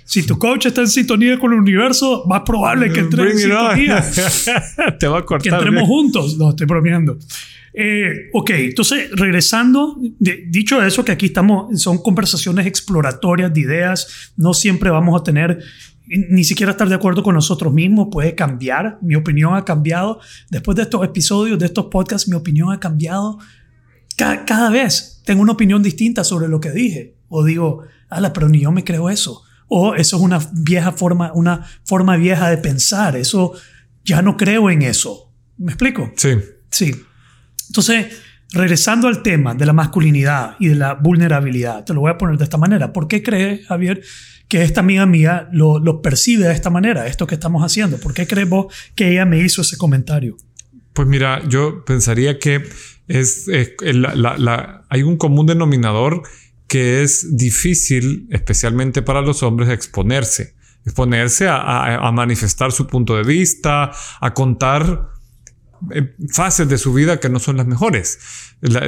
[0.05, 4.05] Si tu coach está en sintonía con el universo, más probable que entre en sintonía.
[5.01, 5.41] Te va a cortar.
[5.41, 6.37] Que entremos juntos.
[6.37, 7.17] No, estoy bromeando.
[7.77, 9.97] Eh, ok, entonces regresando,
[10.47, 15.59] dicho eso, que aquí estamos, son conversaciones exploratorias de ideas, no siempre vamos a tener
[16.07, 20.77] ni siquiera estar de acuerdo con nosotros mismos, puede cambiar, mi opinión ha cambiado, después
[20.77, 23.39] de estos episodios, de estos podcasts, mi opinión ha cambiado
[24.17, 28.61] cada, vez, tengo una opinión distinta sobre lo que dije, o digo, ala, pero ni
[28.61, 33.17] yo me creo eso, o eso es una vieja forma, una forma vieja de pensar,
[33.17, 33.55] eso
[34.05, 36.13] ya no creo en eso, ¿me explico?
[36.17, 36.37] Sí.
[36.71, 36.95] Sí.
[37.75, 42.17] Entonces, regresando al tema de la masculinidad y de la vulnerabilidad, te lo voy a
[42.17, 42.93] poner de esta manera.
[42.93, 44.01] ¿Por qué crees, Javier,
[44.47, 47.99] que esta amiga mía lo, lo percibe de esta manera, esto que estamos haciendo?
[47.99, 50.37] ¿Por qué crees vos que ella me hizo ese comentario?
[50.93, 52.63] Pues mira, yo pensaría que
[53.09, 56.23] es, hay un común denominador
[56.69, 60.55] que es difícil, especialmente para los hombres, exponerse.
[60.85, 65.14] Exponerse a manifestar su punto de vista, a contar
[66.33, 68.19] fases de su vida que no son las mejores.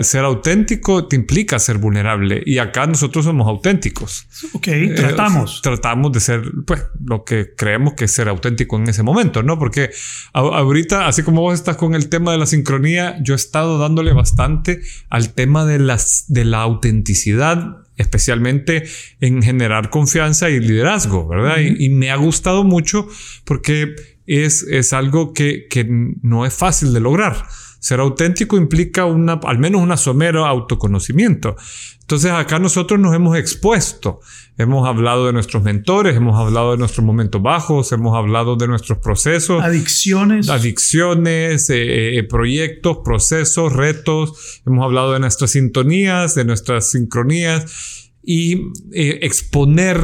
[0.02, 4.26] ser auténtico te implica ser vulnerable y acá nosotros somos auténticos.
[4.52, 5.60] Ok, eh, tratamos.
[5.62, 9.58] tratamos de ser, pues, lo que creemos que es ser auténtico en ese momento, ¿no?
[9.58, 9.90] Porque
[10.32, 14.12] ahorita, así como vos estás con el tema de la sincronía, yo he estado dándole
[14.12, 18.84] bastante al tema de, las, de la autenticidad especialmente
[19.22, 21.56] en generar confianza y liderazgo, ¿verdad?
[21.60, 23.08] y, me ha gustado mucho
[23.44, 27.46] porque es, es algo que, que no es fácil de lograr.
[27.78, 31.56] Ser auténtico implica una, al menos un somero autoconocimiento.
[32.00, 34.20] Entonces acá nosotros nos hemos expuesto.
[34.56, 38.98] Hemos hablado de nuestros mentores, hemos hablado de nuestros momentos bajos, hemos hablado de nuestros
[38.98, 39.62] procesos.
[39.62, 40.48] Adicciones.
[40.48, 44.62] Adicciones, eh, eh, proyectos, procesos, retos.
[44.64, 49.98] Hemos hablado de nuestras sintonías, de nuestras sincronías y eh, exponer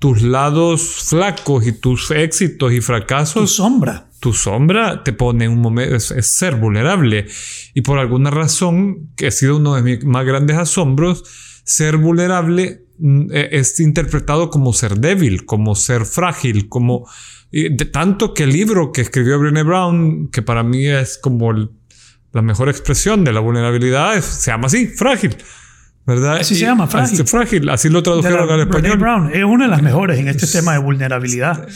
[0.00, 3.42] tus lados flacos y tus éxitos y fracasos.
[3.42, 4.08] Tu sombra.
[4.18, 7.26] Tu sombra te pone en un momento, es, ser vulnerable.
[7.74, 11.22] Y por alguna razón, que ha sido uno de mis más grandes asombros,
[11.64, 17.06] ser vulnerable mm, e, es interpretado como ser débil, como ser frágil, como...
[17.52, 22.42] De tanto que el libro que escribió Brené Brown, que para mí es como la
[22.42, 25.36] mejor expresión de la vulnerabilidad, se llama así, frágil.
[26.10, 26.38] ¿Verdad?
[26.38, 27.20] Así se llama, frágil.
[27.20, 28.98] Así, frágil, así lo tradujeron al español.
[28.98, 31.68] Brown es una de las mejores en este tema de vulnerabilidad.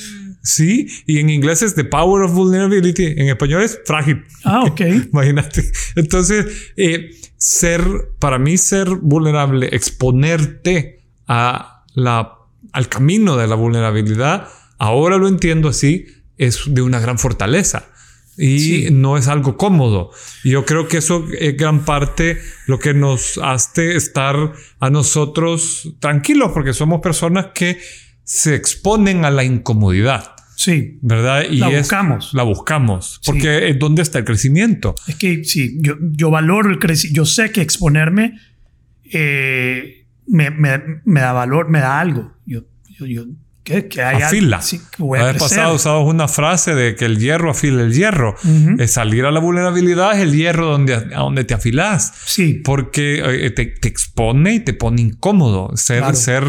[0.43, 4.25] Sí, y en inglés es The Power of Vulnerability, en español es frágil.
[4.45, 4.81] Ah, ok.
[5.13, 5.71] Imagínate.
[5.95, 7.83] Entonces, eh, ser,
[8.19, 12.33] para mí ser vulnerable, exponerte a la,
[12.73, 17.87] al camino de la vulnerabilidad, ahora lo entiendo así, es de una gran fortaleza
[18.37, 20.11] y no es algo cómodo.
[20.43, 26.53] Yo creo que eso es gran parte lo que nos hace estar a nosotros tranquilos,
[26.53, 27.79] porque somos personas que
[28.25, 30.35] se exponen a la incomodidad.
[30.57, 30.99] Sí.
[31.03, 31.45] ¿Verdad?
[31.51, 32.33] Y la buscamos.
[32.33, 33.21] La buscamos.
[33.25, 34.95] Porque es donde está el crecimiento.
[35.07, 37.23] Es que sí, yo, yo valoro el crecimiento.
[37.23, 38.39] Yo sé que exponerme
[39.13, 42.33] eh, me, me, da valor, me da algo.
[42.47, 42.63] Yo,
[42.99, 43.27] yo, yo
[43.65, 44.61] que, que hay afila.
[44.61, 48.37] Sí, la vez pasada usamos una frase de que el hierro afila el hierro.
[48.79, 52.13] es salir a la vulnerabilidad es el hierro donde, a donde te afilas.
[52.27, 52.61] Sí.
[52.63, 55.75] Porque eh, te, te, expone y te pone incómodo.
[55.77, 56.45] Ser, ser,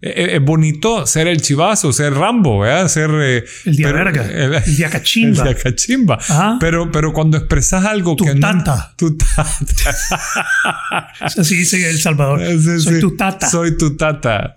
[0.00, 2.86] eh, es bonito ser el chivazo, ser Rambo, ¿verdad?
[2.86, 3.10] Ser...
[3.20, 4.24] Eh, el día verga.
[4.30, 5.42] El, el día cachimba.
[5.42, 6.18] El día cachimba.
[6.60, 8.94] Pero, pero cuando expresas algo tu que tata.
[8.96, 9.44] tu tata.
[11.20, 12.40] Así dice El Salvador.
[12.80, 13.48] soy tu tata.
[13.48, 14.56] Soy tu tata.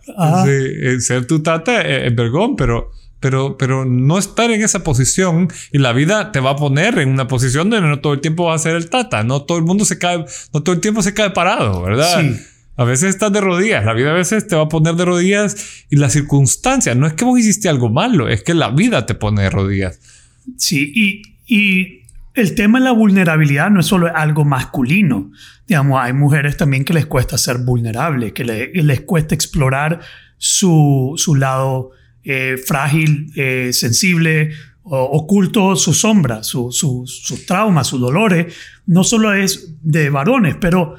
[1.00, 5.94] ser tu tata es vergón, pero, pero, pero no estar en esa posición y la
[5.94, 8.60] vida te va a poner en una posición donde no todo el tiempo va a
[8.60, 11.32] ser el tata, no todo el mundo se cae, no todo el tiempo se cae
[11.32, 12.22] parado, ¿verdad?
[12.22, 12.40] Sí.
[12.76, 15.86] A veces estás de rodillas, la vida a veces te va a poner de rodillas
[15.90, 19.14] y la circunstancia, no es que vos hiciste algo malo, es que la vida te
[19.14, 20.00] pone de rodillas.
[20.58, 25.32] Sí, y, y el tema de la vulnerabilidad no es solo algo masculino.
[25.68, 30.02] Digamos, hay mujeres también que les cuesta ser vulnerables, que les cuesta explorar
[30.38, 31.92] su, su lado
[32.26, 34.52] eh, frágil, eh, sensible,
[34.86, 38.54] oculto su sombra, sus su, su traumas, sus dolores,
[38.86, 40.96] no solo es de varones, pero,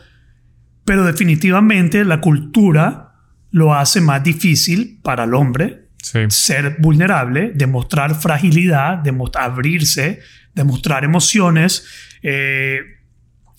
[0.84, 3.12] pero definitivamente la cultura
[3.50, 5.88] lo hace más difícil para el hombre
[6.28, 10.20] ser vulnerable, demostrar fragilidad, demostrar, abrirse,
[10.54, 11.86] demostrar emociones,
[12.22, 12.80] eh,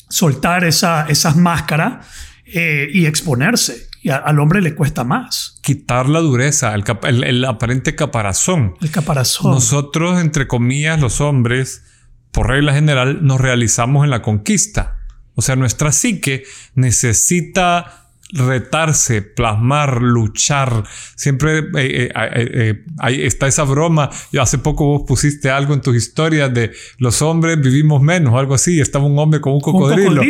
[0.09, 2.05] soltar esa, esas máscaras
[2.45, 3.87] y exponerse.
[4.05, 5.57] Y al hombre le cuesta más.
[5.63, 8.75] Quitar la dureza, el, aparente caparazón.
[8.79, 9.49] El caparazón.
[9.49, 11.83] Nosotros, entre comillas, los hombres,
[12.31, 14.99] por regla general, nos realizamos en la conquista.
[15.33, 16.43] O sea, nuestra psique
[16.75, 20.83] necesita retarse, plasmar, luchar.
[21.15, 24.09] Siempre eh, eh, eh, ahí está esa broma.
[24.31, 28.37] Yo hace poco vos pusiste algo en tus historias de los hombres vivimos menos o
[28.37, 28.79] algo así.
[28.79, 30.21] Estaba un hombre con un cocodrilo.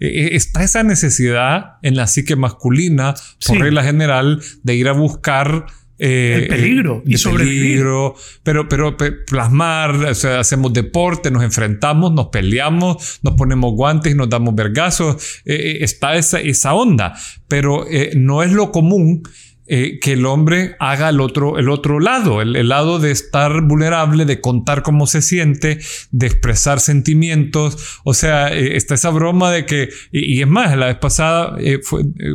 [0.00, 3.14] está esa necesidad en la psique masculina,
[3.46, 5.66] por regla general, de ir a buscar
[5.98, 12.28] eh, el peligro y Peligro, pero, pero plasmar, o sea, hacemos deporte, nos enfrentamos, nos
[12.28, 15.40] peleamos, nos ponemos guantes y nos damos vergazos.
[15.44, 17.14] Eh, eh, está esa, esa onda,
[17.48, 19.22] pero no es lo común
[19.66, 24.26] eh, que el hombre haga el otro, el otro lado, el, lado de estar vulnerable,
[24.26, 25.78] de contar cómo se siente,
[26.10, 27.78] de expresar sentimientos.
[28.04, 31.80] O sea, eh, está esa broma de que, y, es más, la vez pasada eh,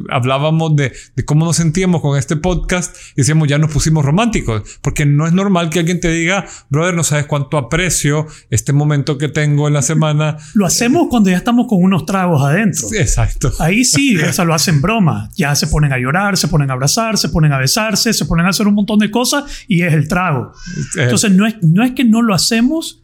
[0.10, 4.80] hablábamos de, de, cómo nos sentíamos con este podcast y decíamos, ya nos pusimos románticos,
[4.82, 9.20] porque no es normal que alguien te diga, brother, no sabes cuánto aprecio este momento
[9.20, 10.38] que tengo en la semana.
[10.56, 12.88] Lo hacemos cuando ya estamos con unos tragos adentro.
[12.94, 13.54] Exacto.
[13.60, 15.30] Ahí sí, eso lo hacen broma.
[15.36, 18.46] Ya se ponen a llorar, se ponen a abrazar se ponen a besarse, se ponen
[18.46, 20.52] a hacer un montón de cosas y es el trago.
[20.98, 21.04] Eh.
[21.04, 23.04] Entonces no es, no es que no lo hacemos,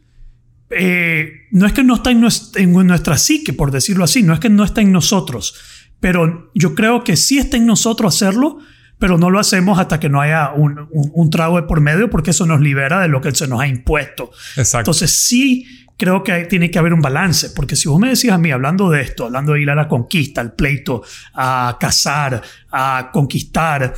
[0.69, 4.33] eh, no es que no está en nuestra, en nuestra psique, por decirlo así, no
[4.33, 5.55] es que no está en nosotros,
[5.99, 8.59] pero yo creo que sí está en nosotros hacerlo,
[8.97, 12.31] pero no lo hacemos hasta que no haya un, un, trago de por medio porque
[12.31, 14.31] eso nos libera de lo que se nos ha impuesto.
[14.55, 14.79] Exacto.
[14.79, 18.37] Entonces sí creo que tiene que haber un balance, porque si vos me decís a
[18.37, 21.03] mí, hablando de esto, hablando de ir a la conquista, al pleito,
[21.33, 23.93] a cazar, a conquistar,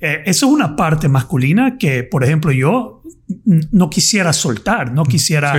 [0.00, 3.02] eh, eso es una parte masculina que, por ejemplo, yo
[3.44, 5.54] no quisiera soltar, no quisiera...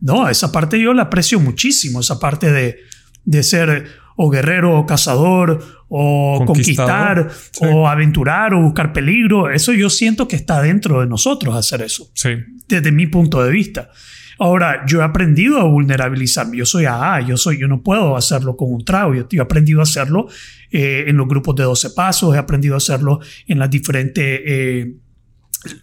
[0.00, 0.28] no.
[0.28, 2.78] esa parte yo la aprecio muchísimo, esa parte de,
[3.24, 9.50] de ser o guerrero o cazador o conquistar o aventurar o buscar peligro.
[9.50, 12.10] Eso yo siento que está dentro de nosotros hacer eso.
[12.14, 12.30] Sí.
[12.68, 13.90] Desde mi punto de vista.
[14.38, 16.56] Ahora, yo he aprendido a vulnerabilizarme.
[16.56, 19.14] Yo soy AA, yo, soy, yo no puedo hacerlo con un trago.
[19.14, 20.28] Yo, he aprendido a hacerlo
[20.70, 24.24] eh, en los grupos de 12 pasos, he aprendido a hacerlo en las diferentes...
[24.24, 24.94] Eh,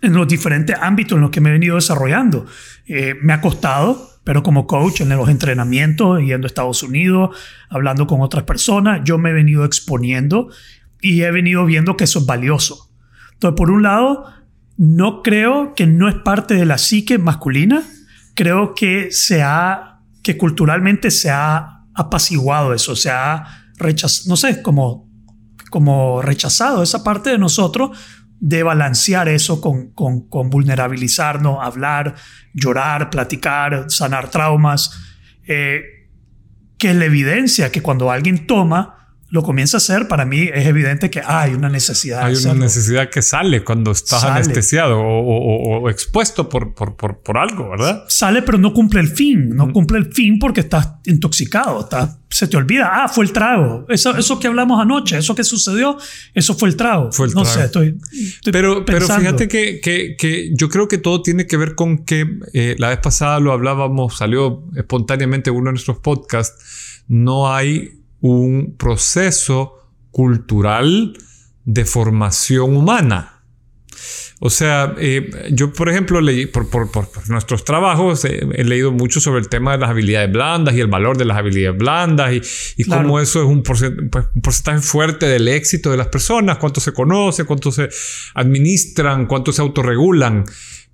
[0.01, 2.45] en los diferentes ámbitos en los que me he venido desarrollando.
[2.87, 7.35] Eh, me ha costado, pero como coach en los entrenamientos, yendo a Estados Unidos,
[7.69, 10.49] hablando con otras personas, yo me he venido exponiendo
[11.01, 12.89] y he venido viendo que eso es valioso.
[13.33, 14.25] Entonces, por un lado,
[14.77, 17.83] no creo que no es parte de la psique masculina,
[18.35, 24.61] creo que se ha, que culturalmente se ha apaciguado eso, se ha rechazado, no sé,
[24.61, 25.09] como,
[25.71, 27.97] como rechazado esa parte de nosotros
[28.39, 32.15] de balancear eso con, con, con vulnerabilizarnos, hablar,
[32.53, 34.91] llorar, platicar, sanar traumas,
[35.47, 35.81] eh,
[36.77, 39.04] que es la evidencia que cuando alguien toma
[39.35, 42.23] lo comienza a hacer, para mí es evidente que hay una necesidad.
[42.23, 48.05] Hay una necesidad que sale cuando estás anestesiado o, expuesto por, por, por, algo, ¿verdad?
[48.07, 49.49] Sale, pero no cumple el fin.
[49.49, 51.87] No cumple el fin porque estás intoxicado.
[52.29, 53.85] se te olvida, ah, fue el trago.
[53.89, 55.97] Eso, eso que hablamos anoche, eso que sucedió,
[56.33, 57.11] eso fue el trago.
[57.11, 57.99] Fue el no sé, estoy,
[58.49, 62.25] pero, pero fíjate que, que, que, yo creo que todo tiene que ver con que
[62.53, 67.03] eh, la vez pasada lo hablábamos, salió espontáneamente uno de nuestros podcasts.
[67.09, 71.15] No hay un proceso cultural
[71.63, 73.43] de formación humana.
[74.39, 76.67] O sea, eh, yo, por ejemplo, leí por,
[77.29, 80.88] nuestros trabajos, eh, he leído mucho sobre el tema de las habilidades blandas y el
[80.88, 82.33] valor de las habilidades blandas
[82.75, 84.09] y, cómo eso es un, pues, un,
[84.41, 87.89] porcentaje fuerte del éxito de las personas, cuánto se conoce, cuánto se
[88.33, 90.45] administran, cuánto se autorregulan.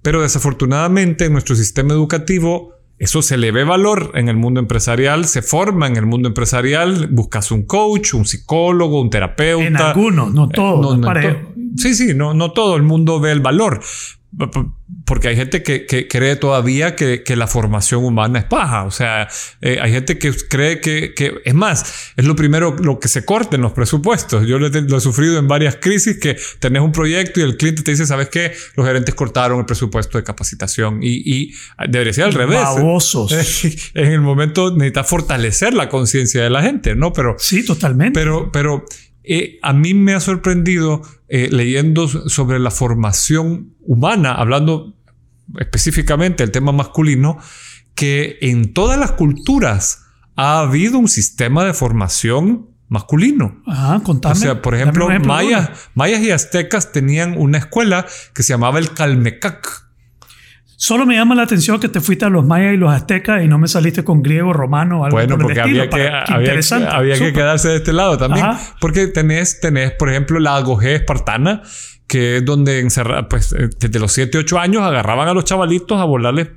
[0.02, 5.26] Pero desafortunadamente en nuestro sistema educativo eso se le ve valor en el mundo empresarial,
[5.26, 9.66] se forma en el mundo empresarial, buscas un coach, un psicólogo, un terapeuta.
[9.66, 11.00] En algunos, no todos.
[11.78, 13.82] sí, sí, no, no todo el mundo ve el valor.
[15.06, 18.84] Porque hay gente que, cree todavía que, la formación humana es paja.
[18.84, 19.28] O sea,
[19.62, 21.13] eh, hay gente que cree que,
[21.44, 24.48] es más, es lo primero lo que se corta en los presupuestos.
[24.48, 27.91] Yo lo he, sufrido en varias crisis que tenés un proyecto y el cliente te
[27.91, 28.54] dice, ¿sabes qué?
[28.76, 31.54] Los gerentes cortaron el presupuesto de capacitación y,
[31.89, 32.62] debería ser al revés.
[33.94, 37.12] en el momento necesitas fortalecer la conciencia de la gente, ¿no?
[37.12, 38.20] Pero, sí, totalmente.
[38.20, 38.86] Pero, pero
[39.24, 44.96] eh, a mí me ha sorprendido eh, leyendo sobre la formación humana, hablando
[45.60, 47.38] específicamente del tema masculino,
[47.96, 50.06] que en todas las culturas
[50.36, 53.62] ha habido un sistema de formación masculino.
[53.66, 54.34] Ajá, contame.
[54.34, 58.94] O sea, por ejemplo, mayas, mayas y aztecas tenían una escuela que se llamaba el
[58.94, 59.90] Calmecac.
[60.82, 63.48] Solo me llama la atención que te fuiste a los mayas y los aztecas y
[63.48, 67.70] no me saliste con griego, romano o algo Bueno, porque había, que, había, que, quedarse
[67.70, 68.48] de este lado también.
[68.80, 71.62] Porque tenés, tenés, por ejemplo, la agogé espartana,
[72.08, 76.02] que es donde encerrar, pues eh, desde los 7, 8 años agarraban a los chavalitos
[76.02, 76.48] a volarles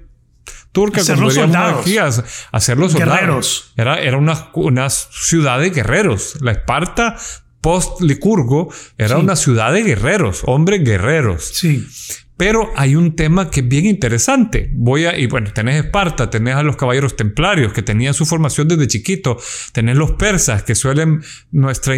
[0.73, 1.03] turcas.
[1.03, 1.83] Hacer los soldados.
[1.83, 2.09] Aquí, a,
[2.53, 3.21] hacer los soldados.
[3.21, 3.73] Guerreros.
[3.77, 6.39] Era, era una, una ciudad de guerreros.
[6.41, 7.17] La Esparta
[7.61, 11.45] post-Licurgo era una ciudad de guerreros, hombres guerreros.
[11.53, 11.87] Sí.
[12.37, 14.69] Pero hay un tema que es bien interesante.
[14.75, 18.67] Voy a, y bueno, tenés Esparta, tenés a los caballeros templarios que tenían su formación
[18.67, 19.39] desde chiquito,
[19.73, 21.95] tenés los persas que suelen, nuestra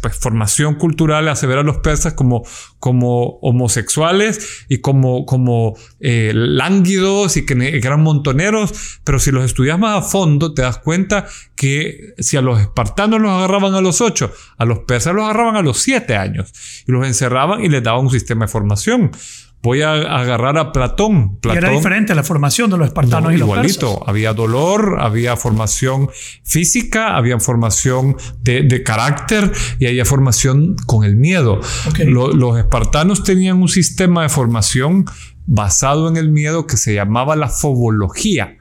[0.00, 2.44] pues, formación cultural hace ver a los persas como,
[2.78, 9.00] como homosexuales y como, como eh, lánguidos y que, que eran montoneros.
[9.02, 13.20] Pero si los estudias más a fondo, te das cuenta que si a los espartanos
[13.20, 16.52] los agarraban a los ocho, a los persas los agarraban a los siete años
[16.86, 19.10] y los encerraban y les daban un sistema de formación.
[19.62, 21.38] Voy a agarrar a Platón.
[21.44, 24.02] y era diferente la formación de los espartanos y los igualito.
[24.08, 26.10] Había dolor, había formación
[26.42, 31.60] física, había formación de, carácter y había formación con el miedo.
[32.04, 35.04] los espartanos tenían un sistema de formación
[35.46, 38.56] basado en el miedo que se llamaba la fobología.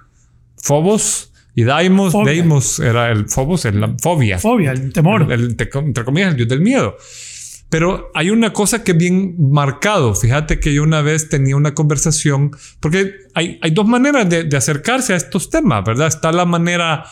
[0.58, 4.38] Fobos y Daimos, Deimos era el Fobos, la fobia.
[4.38, 5.32] Fobia, el temor.
[5.32, 6.96] entre comillas, el dios del miedo.
[7.72, 10.14] Pero hay una cosa que es bien marcado.
[10.14, 15.16] Fíjate que yo una vez tenía una conversación, porque hay, dos maneras de, acercarse a
[15.16, 16.08] estos temas, ¿verdad?
[16.08, 17.06] Está la manera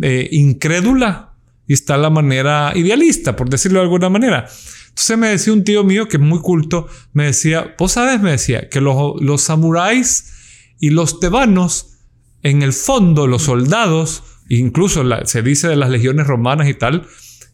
[0.00, 1.34] eh, incrédula
[1.66, 4.46] y está la manera idealista, por decirlo de alguna manera.
[4.90, 8.30] Entonces me decía un tío mío que es muy culto, me decía, vos sabes, me
[8.30, 10.32] decía, que los samuráis
[10.78, 11.98] y los tebanos,
[12.44, 17.08] en el fondo, los soldados, incluso se dice de las legiones romanas y tal,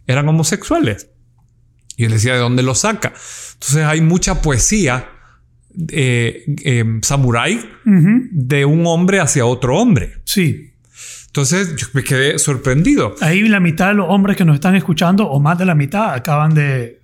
[0.07, 1.12] eran homosexuales.
[2.03, 3.13] Y él decía, ¿de dónde lo saca?
[3.53, 5.09] Entonces hay mucha poesía
[5.89, 10.15] eh, eh samurái de un hombre hacia otro hombre.
[10.25, 10.73] Sí.
[11.27, 13.15] Entonces yo me quedé sorprendido.
[13.21, 16.13] Ahí la mitad de los hombres que nos están escuchando, o más de la mitad,
[16.13, 17.03] acaban de,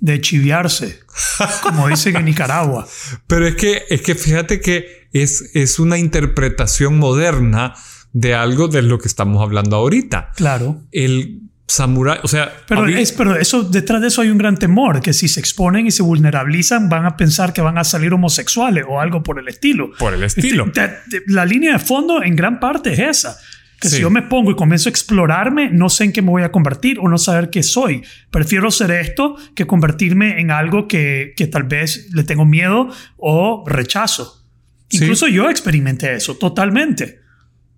[0.00, 1.00] de chiviarse,
[1.62, 2.88] como dicen en Nicaragua.
[3.26, 7.74] Pero es que, es que fíjate que es, es una interpretación moderna
[8.14, 10.30] de algo de lo que estamos hablando ahorita.
[10.34, 10.80] Claro.
[10.92, 12.52] El samurái, o sea...
[12.66, 15.86] Pero, es, pero eso, detrás de eso hay un gran temor, que si se exponen
[15.86, 19.46] y se vulnerabilizan van a pensar que van a salir homosexuales o algo por el
[19.46, 19.92] estilo.
[19.98, 20.66] Por el estilo.
[20.66, 23.38] Este, la línea de fondo en gran parte es esa.
[23.80, 26.42] Que si yo me pongo y comienzo a explorarme, no sé en qué me voy
[26.42, 28.02] a convertir o no saber qué soy.
[28.30, 33.64] Prefiero ser esto que convertirme en algo que, que tal vez le tengo miedo o
[33.66, 34.44] rechazo.
[34.90, 37.20] Incluso yo experimenté eso totalmente.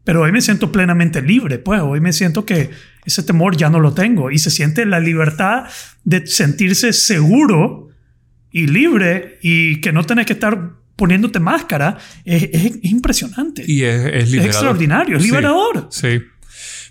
[0.03, 2.71] Pero hoy me siento plenamente libre, pues hoy me siento que
[3.05, 5.65] ese temor ya no lo tengo y se siente la libertad
[6.05, 7.88] de sentirse seguro
[8.51, 11.99] y libre y que no tenés que estar poniéndote máscara.
[12.25, 13.65] Es, impresionante.
[13.67, 15.88] Y es, es, es extraordinario, es liberador.
[15.91, 16.21] Sí,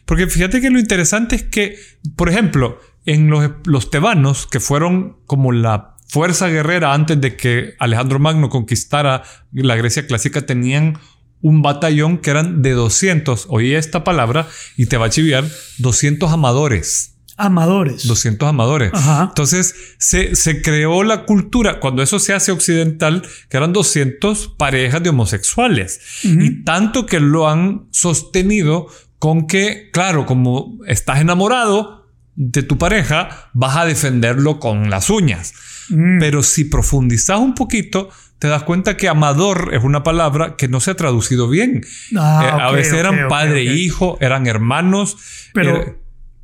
[0.05, 1.77] Porque fíjate que lo interesante es que,
[2.15, 7.75] por ejemplo, en los, los tebanos, que fueron como la fuerza guerrera antes de que
[7.79, 10.97] Alejandro Magno conquistara la Grecia clásica, tenían
[11.41, 15.45] un batallón que eran de 200, oí esta palabra y te va a chiviar,
[15.79, 17.15] 200 amadores.
[17.37, 18.05] Amadores.
[18.07, 18.91] 200 amadores.
[19.21, 25.01] Entonces se, se, creó la cultura, cuando eso se hace occidental, que eran 200 parejas
[25.01, 25.99] de homosexuales.
[26.23, 33.49] Y tanto que lo han sostenido con que, claro, como estás enamorado de tu pareja,
[33.53, 35.53] vas a defenderlo con las uñas.
[35.89, 36.19] Mm.
[36.19, 38.09] Pero si profundizas un poquito,
[38.41, 41.85] te das cuenta que amador es una palabra que no se ha traducido bien.
[42.17, 45.15] Ah, eh, a veces eran padre e hijo, eran hermanos.
[45.53, 46.01] Pero,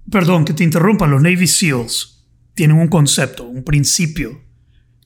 [0.07, 4.43] perdón que te interrumpa, los Navy SEALs tienen un concepto, un principio,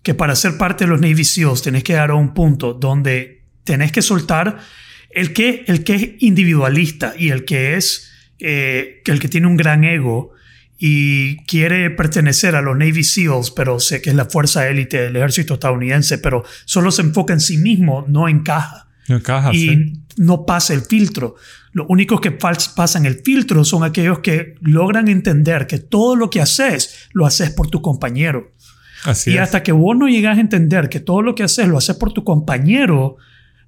[0.04, 3.46] que para ser parte de los Navy SEALs tenés que dar a un punto donde
[3.64, 4.60] tenés que soltar
[5.12, 9.56] el que, el que es individualista y el que es, eh, el que tiene un
[9.56, 10.34] gran ego
[10.84, 15.16] y quiere pertenecer a los Navy SEALs, pero sé que es la fuerza élite del
[15.16, 18.88] ejército estadounidense, pero solo se enfoca en sí mismo, no encaja.
[19.08, 21.36] No encaja, y no pasa el filtro.
[21.72, 26.42] Los únicos que pasan el filtro son aquellos que logran entender que todo lo que
[26.42, 28.52] haces lo haces por tu compañero.
[29.04, 31.78] Así y hasta que vos no llegas a entender que todo lo que haces lo
[31.78, 33.18] haces por tu compañero,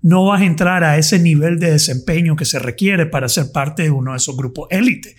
[0.01, 3.83] no vas a entrar a ese nivel de desempeño que se requiere para ser parte
[3.83, 5.15] de uno de esos grupos élite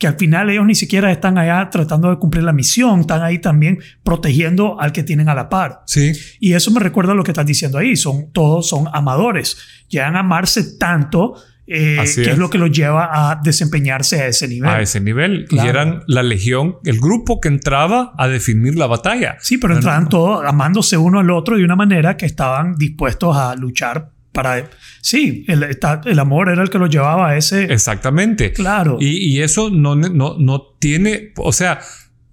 [0.00, 3.38] que al final ellos ni siquiera están allá tratando de cumplir la misión, están ahí
[3.38, 5.82] también protegiendo al que tienen a la par.
[5.86, 6.12] Sí.
[6.40, 9.58] Y eso me recuerda a lo que estás diciendo ahí, son todos son amadores,
[9.88, 11.34] llegan a amarse tanto
[11.66, 12.38] eh, que es.
[12.38, 14.70] lo que los lleva a desempeñarse a ese nivel.
[14.70, 15.46] A ese nivel.
[15.50, 19.36] Y eran la legión, el grupo que entraba a definir la batalla.
[19.40, 23.54] Sí, pero entraban todos amándose uno al otro de una manera que estaban dispuestos a
[23.54, 25.64] luchar para sí el,
[26.04, 29.96] el, amor era el que lo llevaba a ese exactamente claro y, y eso no,
[29.96, 31.80] no, no tiene o sea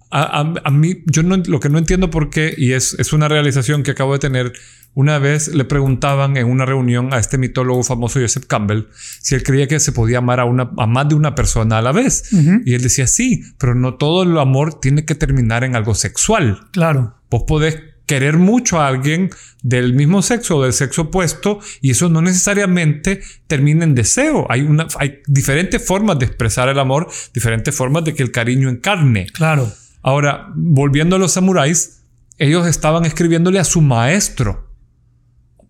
[0.10, 3.27] a, a, mí yo no, lo que no entiendo por qué y es, es una
[3.27, 4.53] realización que acabo de tener
[4.97, 8.88] una vez le preguntaban en una reunión a este mitólogo famoso Joseph Campbell
[9.21, 11.83] si él creía que se podía amar a, una, a más de una persona a
[11.83, 12.31] la vez.
[12.65, 16.62] Y él decía sí, pero no todo el amor tiene que terminar en algo sexual.
[16.71, 17.15] Claro.
[17.29, 17.77] Vos podés
[18.08, 19.30] querer mucho a alguien
[19.62, 24.48] del mismo sexo o del sexo opuesto y eso no necesariamente termina en deseo.
[24.50, 28.69] Hay, una, hay diferentes formas de expresar el amor, diferentes formas de que el cariño
[28.69, 29.27] encarne.
[29.27, 29.71] Claro.
[30.02, 32.02] Ahora, volviendo a los samuráis,
[32.38, 34.71] ellos estaban escribiéndole a su maestro,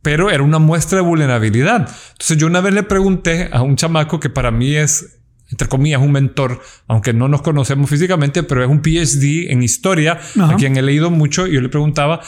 [0.04, 1.90] pero era una muestra de vulnerabilidad.
[2.12, 5.18] Entonces yo una vez le pregunté a un chamaco que para mí es
[5.50, 10.20] entre comillas, un mentor, aunque no nos conocemos físicamente, pero es un PhD en historia,
[10.40, 11.48] a quien he leído mucho.
[11.48, 12.22] Y yo le preguntaba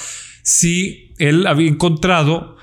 [0.43, 2.57] si él había encontrado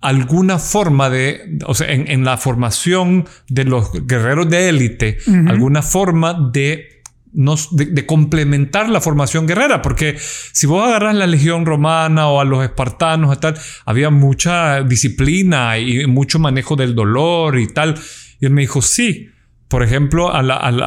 [0.00, 6.50] alguna forma de, o sea, en, la formación de los guerreros de élite, alguna forma
[6.52, 6.92] de
[7.32, 12.62] de, complementar la formación guerrera, porque si vos agarras la legión romana o a los
[12.62, 17.94] espartanos tal, había mucha disciplina y mucho manejo del dolor y tal.
[18.38, 19.30] Y él me dijo, sí,
[19.72, 20.42] por ejemplo, a,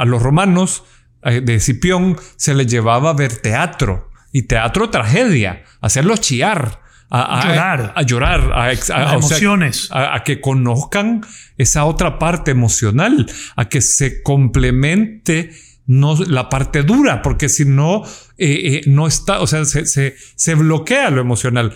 [0.06, 0.84] los romanos
[1.24, 6.82] eh, de Cipión se les llevaba a ver teatro y teatro tragedia, hacerlos chillar.
[7.10, 11.22] A, llorar, a, llorar, a, emociones, a, que conozcan
[11.58, 13.26] esa otra parte emocional,
[13.56, 15.52] a que se complemente
[15.88, 18.04] no la parte dura, porque si no,
[18.38, 21.74] eh, eh, no está, o sea, se, se, se, bloquea lo emocional.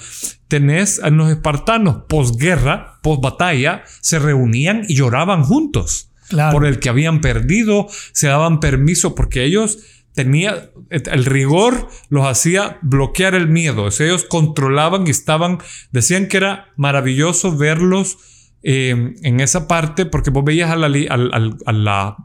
[0.48, 6.09] Tenés a los espartanos posguerra, batalla se reunían y lloraban juntos
[6.52, 9.80] por el que habían perdido, se daban permiso porque ellos
[10.14, 13.88] tenían el rigor los hacía bloquear el miedo.
[13.88, 15.60] ellos controlaban y estaban,
[15.92, 18.18] decían que era maravilloso verlos
[18.62, 22.18] eh, en esa parte porque vos veías a la,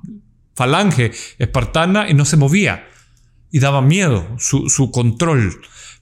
[0.57, 2.87] falange espartana y no se movía
[3.51, 5.61] y daba miedo su control.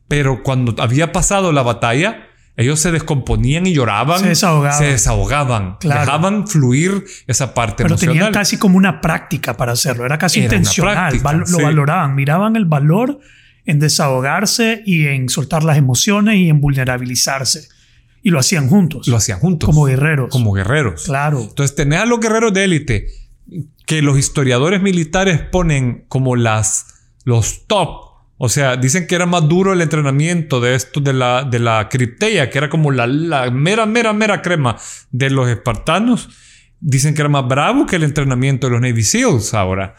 [0.08, 4.20] Pero cuando había pasado la batalla, ellos se descomponían y lloraban.
[4.20, 4.78] Se desahogaban.
[4.78, 5.76] Se desahogaban.
[5.80, 10.04] Dejaban fluir esa parte Pero tenían casi como una práctica para hacerlo.
[10.04, 11.18] Era casi intencional.
[11.48, 12.14] lo valoraban.
[12.14, 13.20] Miraban el valor
[13.64, 17.68] en desahogarse y en soltar las emociones y en vulnerabilizarse.
[18.22, 19.08] Y lo hacían juntos.
[19.08, 19.66] Lo hacían juntos.
[19.66, 20.30] Como guerreros.
[20.30, 21.04] Como guerreros.
[21.04, 21.40] Claro.
[21.40, 23.06] Entonces, tener a los guerreros de élite
[23.86, 26.86] que los historiadores militares ponen como las,
[27.24, 28.11] los top
[28.44, 31.88] o sea, dicen que era más duro el entrenamiento de esto de la, de la
[31.88, 33.06] cripteia, que era como la,
[33.52, 34.76] mera, mera, mera crema
[35.12, 36.28] de los espartanos.
[36.80, 39.94] Dicen que era más bravo que el entrenamiento de los Navy SEALs ahora.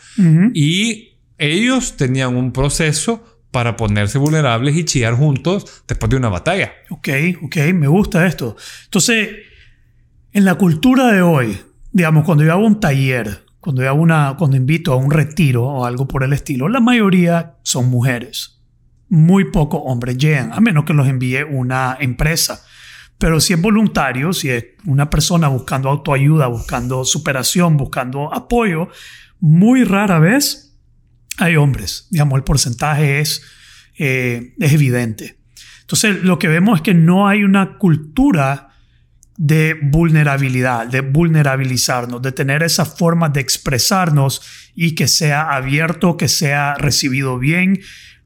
[0.54, 6.74] Y ellos tenían un proceso para ponerse vulnerables y chillar juntos después de una batalla.
[6.90, 7.08] Ok,
[7.44, 8.58] ok, me gusta esto.
[8.84, 9.30] Entonces,
[10.34, 11.58] en la cultura de hoy,
[11.94, 16.06] digamos, cuando yo hago un taller cuando, yo una, invito a un retiro o algo
[16.06, 18.62] por el estilo, la mayoría son mujeres.
[19.08, 22.62] Muy pocos hombres llegan, a menos que los envíe una empresa.
[23.18, 28.90] Pero si es voluntario, si es una persona buscando autoayuda, buscando superación, buscando apoyo,
[29.40, 30.78] muy rara vez
[31.38, 32.08] hay hombres.
[32.12, 33.44] Digamos, el porcentaje es,
[33.98, 35.38] eh, es evidente.
[35.80, 38.73] Entonces, lo que vemos es que no hay una cultura
[39.38, 44.42] de vulnerabilidad, de vulnerabilizarnos, de tener esa forma de expresarnos
[44.76, 47.80] y que sea abierto, que sea recibido bien.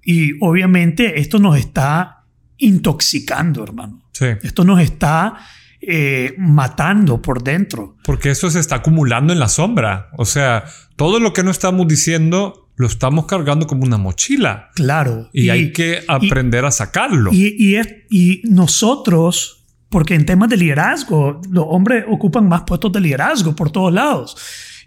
[0.04, 2.26] Y obviamente esto nos está
[2.58, 4.04] intoxicando, hermano.
[4.42, 5.36] Esto nos está
[5.80, 7.98] eh, matando por dentro.
[8.04, 10.10] Porque eso se está acumulando en la sombra.
[10.18, 14.70] O sea, todo lo que no estamos diciendo lo estamos cargando como una mochila.
[14.76, 15.30] Claro.
[15.34, 17.32] Y, hay que aprender a sacarlo.
[17.34, 17.80] Y, y,
[18.10, 19.57] y nosotros
[19.90, 24.36] porque en temas de liderazgo, los hombres ocupan más puestos de liderazgo por todos lados.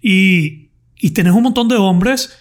[0.02, 2.36] Y, y tenés un montón de hombres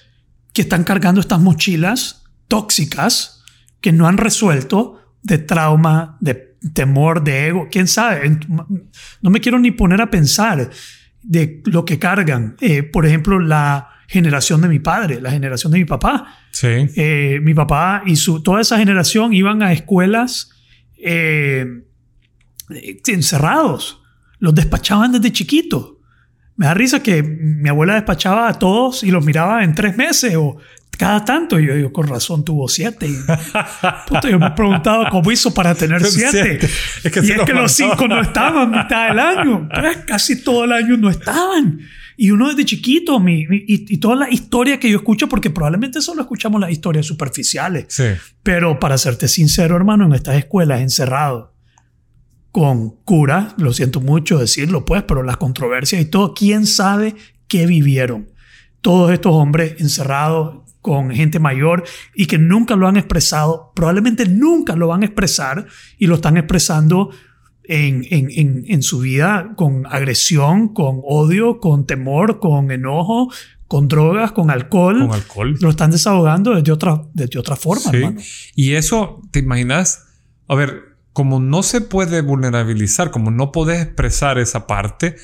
[0.53, 3.43] que están cargando estas mochilas tóxicas
[3.81, 8.37] que no han resuelto de trauma, de temor, de ego, quién sabe.
[9.21, 10.69] No me quiero ni poner a pensar
[11.21, 12.55] de lo que cargan.
[12.59, 16.39] Eh, por ejemplo, la generación de mi padre, la generación de mi papá.
[16.51, 16.67] Sí.
[16.95, 20.51] Eh, mi papá y su, toda esa generación iban a escuelas
[20.97, 21.65] eh,
[23.07, 24.01] encerrados.
[24.39, 25.99] Los despachaban desde chiquito.
[26.55, 30.35] Me da risa que mi abuela despachaba a todos y los miraba en tres meses
[30.35, 30.57] o
[30.97, 31.57] cada tanto.
[31.59, 33.07] Y yo digo, con razón tuvo siete.
[33.07, 33.15] Y,
[34.29, 36.59] yo me he preguntado cómo hizo para tener siete.
[37.03, 39.69] y es que los cinco no estaban mitad del año.
[39.73, 41.79] Pues, casi todo el año no estaban.
[42.17, 46.23] Y uno desde chiquito, mi, y, toda la historia que yo escucho, porque probablemente solo
[46.23, 47.87] escuchamos las historias superficiales.
[48.43, 51.48] Pero para serte sincero, hermano, en estas escuelas encerrado
[52.51, 57.15] con cura, lo siento mucho decirlo pues, pero las controversias y todo, ¿quién sabe
[57.47, 58.29] qué vivieron?
[58.81, 61.83] Todos estos hombres encerrados con gente mayor
[62.15, 66.37] y que nunca lo han expresado, probablemente nunca lo van a expresar y lo están
[66.37, 67.09] expresando
[67.63, 73.31] en, en, en, su vida con agresión, con odio, con temor, con enojo,
[73.67, 75.01] con drogas, con alcohol.
[75.01, 75.55] Con alcohol.
[75.61, 77.91] Lo están desahogando desde otra, desde otra forma,
[78.55, 80.07] Y eso, ¿te imaginas?
[80.49, 85.15] a ver, como no se puede vulnerabilizar, como no puedes expresar esa parte,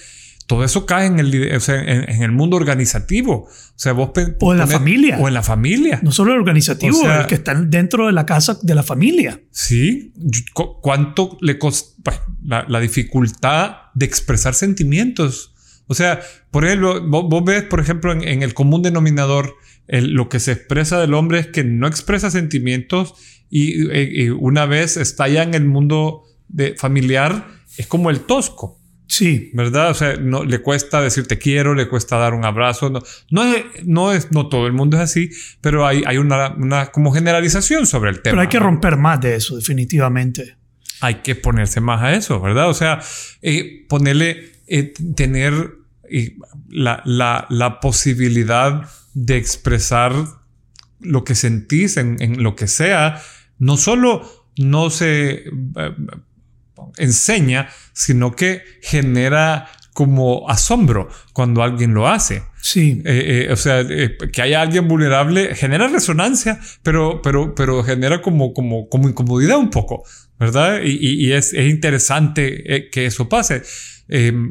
[0.48, 3.48] todo eso cae en el, en, el mundo organizativo.
[3.48, 5.18] O sea, vos o en la familia.
[5.20, 6.00] O en la familia.
[6.04, 9.42] No solo el organizativo, el que está dentro de la casa de la familia.
[9.50, 10.14] Sí.
[10.54, 11.96] ¿Cuánto le costó
[12.44, 15.54] la, dificultad de expresar sentimientos?
[15.88, 16.22] O sea,
[16.52, 19.56] por ejemplo, vos, ves, por ejemplo, en, el común denominador,
[19.88, 23.16] lo que se expresa del hombre es que no expresa sentimientos
[23.50, 28.80] y, y una vez está ya en el mundo de familiar, es como el tosco.
[29.08, 29.52] Sí.
[29.54, 29.92] ¿Verdad?
[29.92, 32.90] O sea, no, le cuesta decir te quiero, le cuesta dar un abrazo.
[32.90, 35.30] No, no, es, no, es, no todo el mundo es así,
[35.62, 38.34] pero hay, hay una, una como generalización sobre el tema.
[38.34, 40.58] Pero hay que romper más de eso, definitivamente.
[41.02, 42.70] Hay que ponerse más a eso, ¿verdad?
[42.70, 43.00] O sea,
[43.42, 45.54] eh, ponerle, eh, tener
[46.10, 46.36] eh,
[46.70, 50.14] la, la, la, posibilidad de expresar
[51.06, 53.22] lo que sentís en, en lo que sea,
[53.58, 55.44] no solo no se
[56.98, 62.44] enseña, sino que genera como asombro cuando alguien lo hace.
[62.62, 63.02] Sí.
[63.06, 68.22] Eh, eh, o sea, eh, que haya alguien vulnerable genera resonancia, pero, pero, pero genera
[68.22, 70.04] como, como, como incomodidad un poco,
[70.38, 70.82] ¿verdad?
[70.84, 73.62] Y, y, es, es, interesante que eso pase,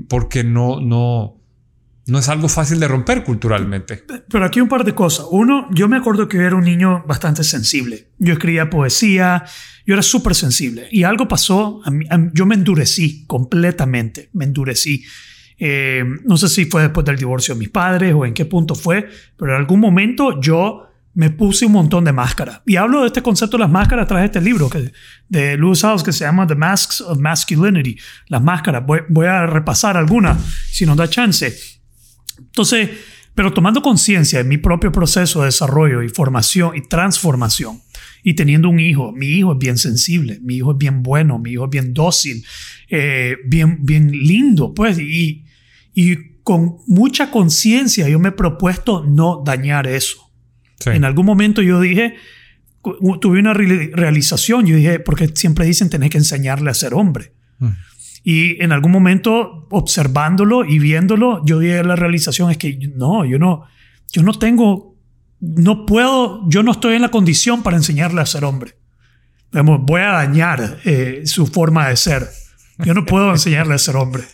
[0.09, 1.37] porque no, no,
[2.07, 4.05] no es algo fácil de romper culturalmente.
[4.29, 5.27] Pero aquí un par de cosas.
[5.31, 8.09] Uno, yo me acuerdo que yo era un niño bastante sensible.
[8.19, 9.45] Yo escribía poesía,
[9.87, 10.87] yo era súper sensible.
[10.91, 11.81] Y algo pasó,
[12.33, 15.05] yo me endurecí completamente, me endurecí.
[15.59, 18.75] Eh, no sé si fue después del divorcio de mis padres o en qué punto
[18.75, 22.61] fue, pero en algún momento yo me puse un montón de máscaras.
[22.67, 24.93] Y hablo de este concepto de las máscaras tras este libro que,
[25.29, 27.97] de Lewis House que se llama The Masks of Masculinity.
[28.29, 28.85] Las máscaras.
[28.85, 31.57] Voy, voy a repasar algunas si nos da chance.
[32.55, 32.89] Entonces,
[33.35, 37.81] pero tomando conciencia de mi propio proceso de desarrollo y formación y transformación,
[38.23, 41.51] y teniendo un hijo, mi hijo es bien sensible, mi hijo es bien bueno, mi
[41.51, 42.45] hijo es bien dócil,
[42.89, 45.45] eh, bien, bien lindo, pues, y,
[45.95, 50.31] y con mucha conciencia yo me he propuesto no dañar eso.
[50.87, 52.15] En algún momento yo dije,
[53.21, 57.33] tuve una realización, yo dije, porque siempre dicen tenés que enseñarle a ser hombre.
[57.59, 57.71] Mm.
[58.25, 63.25] Y en algún momento, observándolo y viéndolo, yo llegué a la realización es que no,
[63.25, 63.67] yo no,
[64.13, 64.95] yo no tengo
[65.45, 68.77] no puedo, yo no estoy en la condición para enseñarle a ser hombre.
[69.53, 72.29] voy a dañar eh, su forma de ser.
[72.79, 74.25] Yo no puedo enseñarle a ser hombre.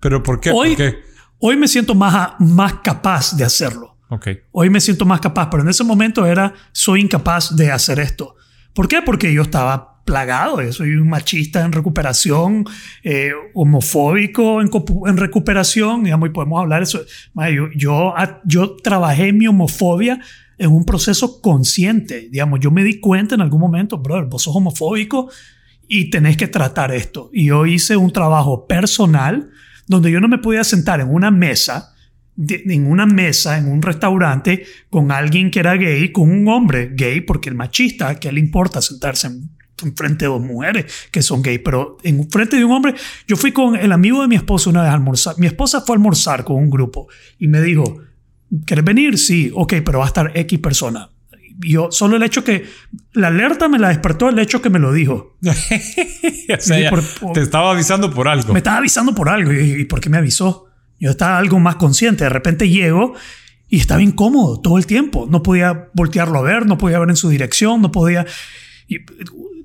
[0.00, 0.50] ¿Pero por qué?
[0.50, 0.98] Hoy, ¿Por qué?
[1.38, 3.96] hoy me siento más, más capaz de hacerlo.
[4.08, 4.38] Okay.
[4.52, 8.36] Hoy me siento más capaz, pero en ese momento era, soy incapaz de hacer esto.
[8.72, 9.02] ¿Por qué?
[9.02, 10.62] Porque yo estaba plagado.
[10.62, 12.64] Yo soy un machista en recuperación,
[13.02, 14.70] eh, homofóbico en,
[15.06, 17.00] en, recuperación, digamos, y podemos hablar de eso.
[17.34, 18.14] Yo, yo,
[18.46, 20.20] yo trabajé mi homofobia
[20.56, 22.28] en un proceso consciente.
[22.30, 25.28] Digamos, yo me di cuenta en algún momento, brother, vos sos homofóbico
[25.86, 27.28] y tenés que tratar esto.
[27.34, 29.50] Y yo hice un trabajo personal
[29.86, 31.92] donde yo no me podía sentar en una mesa
[32.38, 37.22] en una mesa, en un restaurante, con alguien que era gay, con un hombre gay,
[37.22, 39.56] porque el machista, que le importa sentarse en en
[39.94, 42.94] frente de dos mujeres que son gay, pero en frente de un hombre,
[43.26, 45.34] yo fui con el amigo de mi esposa una vez a almorzar.
[45.38, 47.08] Mi esposa fue a almorzar con un grupo
[47.38, 47.98] y me dijo,
[48.64, 49.18] ¿quieres venir?
[49.18, 51.10] Sí, ok, pero va a estar X persona.
[51.58, 52.66] Yo, solo el hecho que
[53.12, 55.38] la alerta me la despertó el hecho que me lo dijo.
[57.34, 58.52] te estaba avisando por algo.
[58.52, 59.52] Me estaba avisando por algo.
[59.52, 60.66] ¿Y, ¿Y por qué me avisó?
[60.98, 62.24] Yo estaba algo más consciente.
[62.24, 63.14] De repente llego
[63.68, 65.26] y estaba incómodo todo el tiempo.
[65.30, 68.26] No podía voltearlo a ver, no podía ver en su dirección, no podía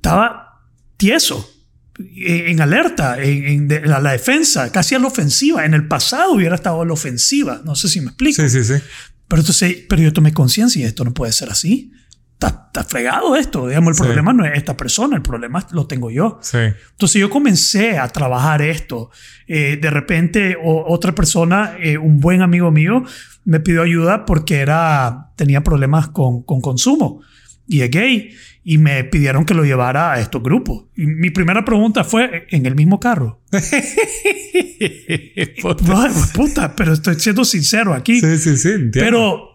[0.02, 0.64] estaba
[0.98, 1.48] tieso,
[1.96, 5.64] en alerta, en, la, defensa, casi a la ofensiva.
[5.64, 7.62] En el pasado hubiera estado a la ofensiva.
[7.64, 8.42] No sé si me explico.
[8.42, 8.82] Sí, sí, sí.
[9.28, 11.92] Pero entonces, pero yo tomé conciencia y esto no puede ser así.
[12.34, 13.68] Está, fregado esto.
[13.68, 16.40] Digamos, el problema no es esta persona, el problema lo tengo yo.
[16.42, 16.58] Sí.
[16.58, 19.12] Entonces yo comencé a trabajar esto.
[19.48, 23.04] Eh, de repente otra persona, eh, un buen amigo mío,
[23.46, 27.22] me pidió ayuda porque era, tenía problemas con, con consumo
[27.68, 30.86] y es gay y me pidieron que lo llevara a estos grupos.
[30.96, 33.42] Y mi primera pregunta fue, ¿en el mismo carro?
[36.34, 36.76] puta.
[36.76, 38.20] pero estoy siendo sincero aquí.
[38.20, 38.70] Sí, sí, sí.
[38.94, 39.52] Pero,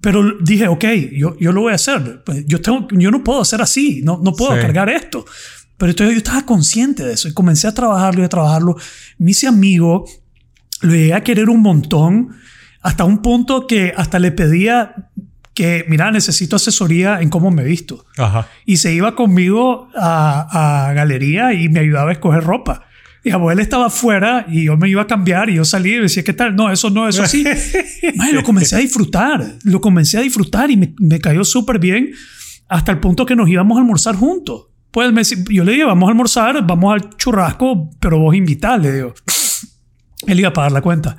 [0.00, 2.22] pero dije, ok, yo, yo lo voy a hacer.
[2.24, 5.24] Pues, yo, tengo, yo no puedo hacer así, no, no puedo cargar esto.
[5.76, 8.76] Pero entonces yo estaba consciente de eso y comencé a trabajarlo y a trabajarlo.
[9.18, 10.06] Me hice amigo,
[10.80, 12.34] lo llegué a querer un montón,
[12.80, 15.05] hasta un punto que hasta le pedía
[15.56, 18.04] que, mira, necesito asesoría en cómo me visto.
[18.18, 18.46] Ajá.
[18.66, 22.84] Y se iba conmigo a, a, galería y me ayudaba a escoger ropa.
[23.24, 26.22] Y abuela estaba afuera y yo me iba a cambiar y yo salí y decía,
[26.22, 26.54] ¿qué tal?
[26.54, 27.42] No, eso no, eso sí.
[28.32, 32.12] lo comencé a disfrutar, lo comencé a disfrutar y me, me cayó súper bien
[32.68, 34.66] hasta el punto que nos íbamos a almorzar juntos.
[34.90, 38.92] Pues me, yo le dije, vamos a almorzar, vamos al churrasco, pero vos invitás, le
[38.92, 39.14] digo.
[40.26, 41.16] Él iba a pagar la cuenta.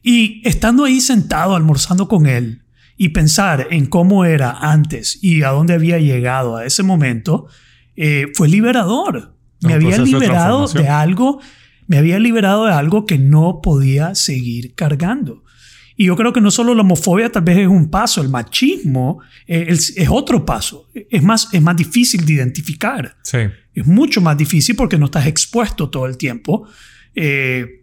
[0.00, 2.62] Y estando ahí sentado almorzando con él
[3.02, 7.46] y pensar en cómo era antes y a dónde había llegado a ese momento,
[7.96, 9.34] eh, fue liberador.
[9.62, 11.40] Me había liberado de algo,
[11.86, 15.44] me había liberado de algo que no podía seguir cargando.
[15.96, 19.20] Y yo creo que no solo la homofobia tal vez es un paso, el machismo
[19.46, 20.90] eh, es, otro paso.
[20.92, 23.16] Es más, es más difícil de identificar.
[23.22, 23.38] Sí.
[23.72, 26.68] Es mucho más difícil porque no estás expuesto todo el tiempo.
[27.14, 27.79] Eh,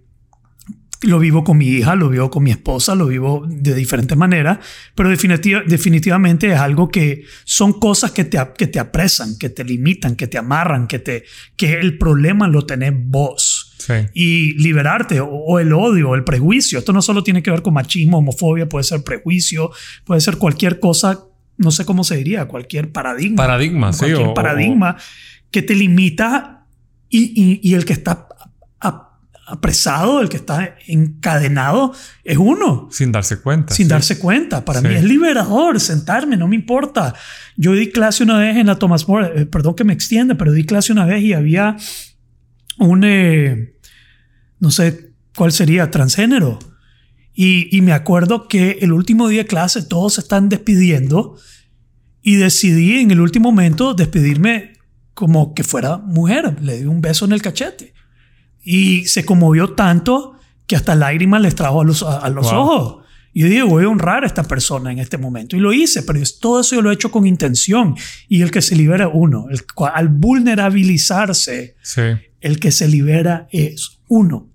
[1.02, 4.60] lo vivo con mi hija, lo vivo con mi esposa, lo vivo de diferentes maneras,
[4.96, 10.16] pero definitivamente es algo que son cosas que te, que te apresan, que te limitan,
[10.16, 11.24] que te amarran, que, te,
[11.56, 13.76] que el problema lo tenés vos.
[14.14, 16.80] Y liberarte, o, el odio, el prejuicio.
[16.80, 19.72] Esto no solo tiene que ver con machismo, homofobia, puede ser prejuicio,
[20.04, 21.24] puede ser cualquier cosa,
[21.58, 23.38] no sé cómo se diría, cualquier paradigma.
[23.38, 24.00] Paradigma, sí.
[24.00, 24.98] Cualquier paradigma
[25.52, 26.66] que te limita
[27.10, 28.28] y, y, el que está
[29.48, 31.94] apresado, el que está encadenado,
[32.26, 32.90] es uno.
[32.92, 33.74] Sin darse cuenta.
[33.74, 34.66] Sin darse cuenta.
[34.66, 37.16] Para mí es liberador sentarme, no me importa.
[37.56, 40.52] Yo di clase una vez en la Thomas More, eh, perdón que me extienda, pero
[40.52, 41.78] di clase una vez y había
[42.78, 43.74] un, eh,
[44.60, 46.60] no sé cuál sería, transgénero.
[47.34, 51.38] Y, y, me acuerdo que el último día de clase todos se están despidiendo
[52.22, 54.74] y decidí en el último momento despedirme
[55.14, 56.62] como que fuera mujer.
[56.62, 57.94] Le di un beso en el cachete.
[58.70, 60.34] Y se conmovió tanto
[60.68, 63.06] que hasta lágrimas les trajo a los, a, los ojos.
[63.32, 65.56] Y yo dije, voy a honrar a esta persona en este momento.
[65.56, 67.96] Y lo hice, pero todo eso yo lo he hecho con intención.
[68.28, 69.62] Y el que se libera uno, el,
[69.94, 71.78] al vulnerabilizarse,
[72.42, 74.50] el que se libera es uno.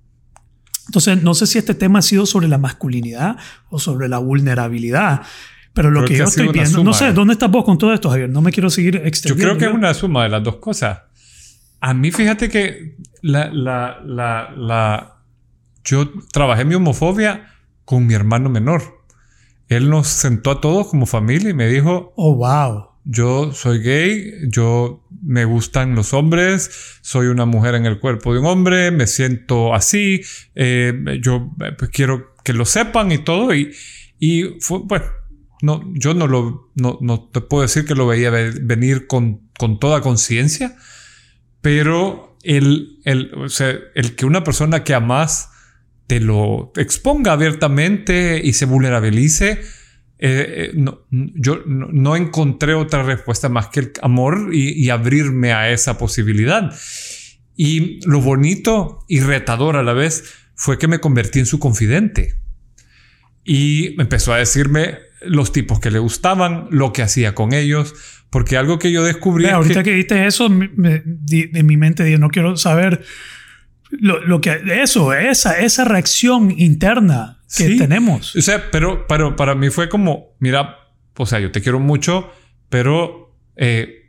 [0.88, 3.38] Entonces, no sé si este tema ha sido sobre la masculinidad
[3.70, 5.22] o sobre la vulnerabilidad.
[5.72, 8.28] Pero lo que, yo estoy viendo, no sé, ¿dónde estás vos con todo esto, Javier?
[8.28, 9.54] No me quiero seguir extendiendo.
[9.54, 10.98] Yo creo que es una suma de las dos cosas.
[11.82, 15.16] A mí, fíjate que la, la, la,
[15.84, 17.48] yo trabajé mi homofobia
[17.84, 19.04] con mi hermano menor.
[19.66, 22.86] Él nos sentó a todos como familia y me dijo, oh, wow.
[23.04, 28.38] Yo soy gay, yo me gustan los hombres, soy una mujer en el cuerpo de
[28.38, 30.22] un hombre, me siento así,
[30.54, 33.52] eh, yo pues, quiero que lo sepan y todo.
[33.56, 33.74] Y,
[34.20, 35.02] y fue, pues,
[35.62, 39.80] no, yo no lo, no, no te puedo decir que lo veía venir con, con
[39.80, 40.76] toda conciencia,
[41.62, 45.48] pero el, el, o sea, el que una persona que amas
[46.06, 49.60] te lo exponga abiertamente y se vulnerabilice,
[50.18, 55.98] eh, eh, yo no, encontré otra respuesta más que el amor y, abrirme a esa
[55.98, 56.72] posibilidad.
[57.56, 62.34] Y lo bonito y retador a la vez fue que me convertí en su confidente.
[63.44, 67.94] Y empezó a decirme los tipos que le gustaban, lo que hacía con ellos,
[68.30, 69.46] porque algo que yo descubrí...
[69.48, 73.04] ahorita que, que viste eso, de mi mente dije, no quiero saber
[73.92, 78.34] lo, que eso, esa, esa reacción interna que tenemos.
[78.34, 80.78] O sea, pero, pero para mí fue como, mira,
[81.16, 82.30] o sea, yo te quiero mucho,
[82.68, 84.01] pero eh,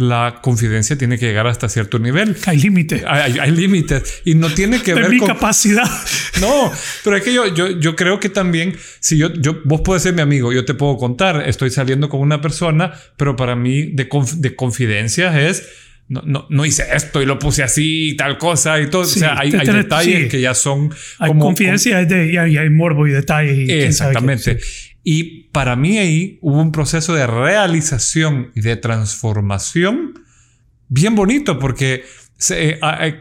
[0.00, 2.36] la confidencia tiene que llegar hasta cierto nivel.
[2.46, 3.02] Hay límites.
[3.06, 4.22] Hay, límites.
[4.24, 5.88] Y no tiene que de ver mi capacidad.
[6.40, 6.72] No,
[7.04, 10.14] pero es que yo, yo, yo creo que también, si yo, yo, vos puedes ser
[10.14, 14.08] mi amigo, yo te puedo contar, estoy saliendo con una persona, pero para mí de,
[14.36, 15.68] de confidencias es
[16.10, 19.02] no, no, no, hice esto y lo puse así y tal cosa y todo.
[19.02, 20.92] o sea, hay, hay detalles que ya son.
[21.20, 23.68] Hay como, confidencia y, hay, morbo y detalles.
[23.68, 24.58] Y exactamente.
[25.02, 30.14] Y para mí ahí hubo un proceso de realización y de transformación
[30.90, 32.04] bien bonito porque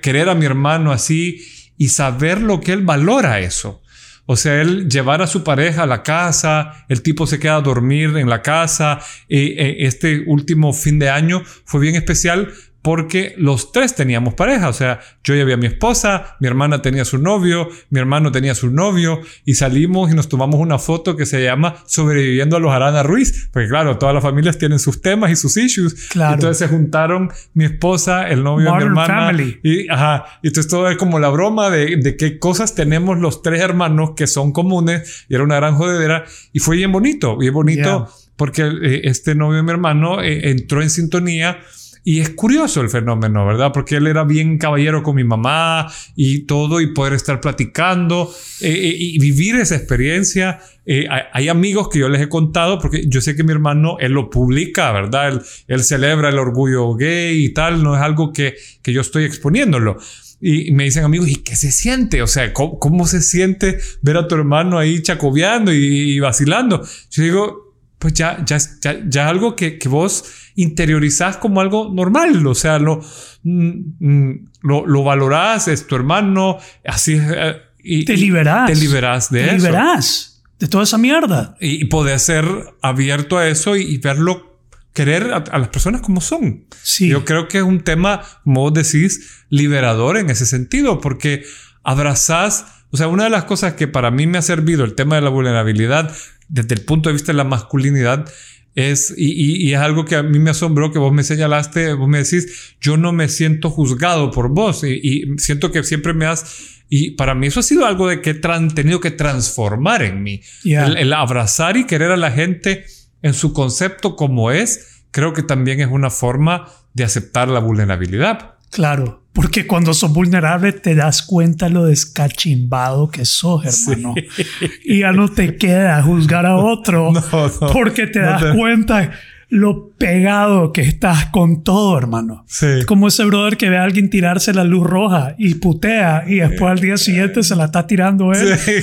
[0.02, 1.42] querer a mi hermano así
[1.78, 3.82] y saber lo que él valora eso.
[4.26, 7.62] O sea, él llevar a su pareja a la casa, el tipo se queda a
[7.62, 9.00] dormir en la casa.
[9.28, 12.52] Y, este último fin de año fue bien especial
[12.90, 17.06] porque los tres teníamos pareja, o sea, yo ya había mi esposa, mi hermana tenía
[17.06, 21.28] su novio, mi hermano tenía su novio y salimos y nos tomamos una foto que
[21.28, 25.30] se llama Sobreviviendo a los Arana Ruiz, porque claro, todas las familias tienen sus temas
[25.30, 26.08] y sus issues.
[26.10, 26.34] Claro.
[26.34, 30.90] Entonces se juntaron mi esposa, el novio de mi hermana y ajá, y entonces todo
[30.90, 35.28] es como la broma de, de qué cosas tenemos los tres hermanos que son comunes
[35.30, 38.10] y era una gran jodedera y fue bien bonito, bien bonito
[38.40, 41.60] porque eh, este novio de mi hermano eh, entró en sintonía
[42.04, 43.72] y es curioso el fenómeno, ¿verdad?
[43.74, 48.70] Porque él era bien caballero con mi mamá y todo, y poder estar platicando eh,
[48.70, 50.60] eh, y vivir esa experiencia.
[50.86, 54.14] Eh, hay, amigos que yo les he contado, porque yo sé que mi hermano, él
[54.14, 55.42] lo publica, ¿verdad?
[55.68, 59.98] Él, celebra el orgullo gay y tal, no es algo que, que yo estoy exponiéndolo.
[60.42, 62.22] Y me dicen amigos, ¿y qué se siente?
[62.22, 66.82] O sea, ¿cómo, se siente ver a tu hermano ahí chacobeando y, y vacilando?
[67.12, 67.69] Yo digo,
[68.00, 70.24] pues ya, ya, ya, ya algo que, que, vos
[70.56, 73.02] interiorizás como algo normal, o sea, lo,
[73.44, 77.20] mm, mm, lo, lo valorás, es tu hermano, así...
[77.20, 78.72] Eh, y, te liberás.
[78.72, 79.68] Te liberás de te eso.
[79.68, 81.56] liberás de toda esa mierda.
[81.60, 82.46] Y, y poder ser
[82.82, 84.60] abierto a eso y, y verlo,
[84.94, 86.66] querer a, a, las personas como son.
[86.82, 87.10] Sí.
[87.10, 91.44] Yo creo que es un tema, como vos decís, liberador en ese sentido, porque
[91.84, 95.16] abrazás, o sea, una de las cosas que para mí me ha servido el tema
[95.16, 96.14] de la vulnerabilidad
[96.50, 98.30] desde el punto de vista de la masculinidad
[98.76, 101.94] es, y, y, y, es algo que a mí me asombró que vos me señalaste,
[101.94, 106.14] vos me decís, yo no me siento juzgado por vos y, y siento que siempre
[106.14, 106.78] me has...
[106.92, 108.42] Y para mí eso ha sido algo de que he
[108.74, 110.42] tenido que transformar en mí.
[110.64, 110.88] Yeah.
[110.88, 112.86] El, el abrazar y querer a la gente
[113.22, 118.56] en su concepto como es, creo que también es una forma de aceptar la vulnerabilidad.
[118.72, 124.16] Claro, porque cuando sos vulnerable te das cuenta lo descachimbado que sos, hermano.
[124.36, 124.44] Sí.
[124.86, 128.58] Y ya no te queda juzgar a otro no, no, porque te no das te...
[128.58, 129.12] cuenta
[129.50, 132.46] lo pegado que estás con todo, hermano.
[132.48, 132.68] Sí.
[132.86, 136.72] Como ese brother que ve a alguien tirarse la luz roja y putea y después
[136.72, 138.58] al día siguiente se la está tirando él.
[138.58, 138.74] Sí,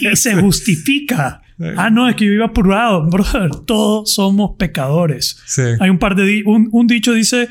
[0.00, 1.42] y se justifica.
[1.76, 3.08] Ah, no, es que yo iba apurado.
[3.08, 5.38] Brother, todos somos pecadores.
[5.46, 5.62] Sí.
[5.80, 6.42] Hay un par de...
[6.44, 7.48] Un, un dicho dice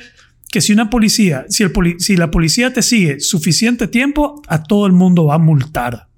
[0.54, 4.62] que si una policía, si, el poli si la policía te sigue suficiente tiempo, a
[4.62, 6.10] todo el mundo va a multar.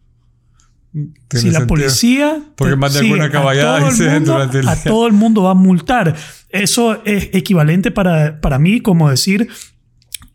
[1.30, 5.14] Si la policía porque más de alguna caballada dice mundo, durante el a todo el
[5.14, 6.18] mundo va a multar.
[6.50, 9.48] Eso es equivalente para, para mí como decir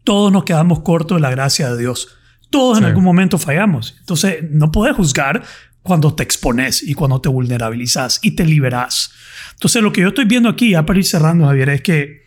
[0.03, 2.09] todos nos quedamos cortos de la gracia de Dios.
[2.48, 2.84] Todos sí.
[2.84, 3.96] en algún momento fallamos.
[4.01, 5.42] Entonces no puedes juzgar
[5.82, 9.12] cuando te expones y cuando te vulnerabilizas y te liberas.
[9.53, 12.20] Entonces lo que yo estoy viendo aquí, ya para ir cerrando Javier, es que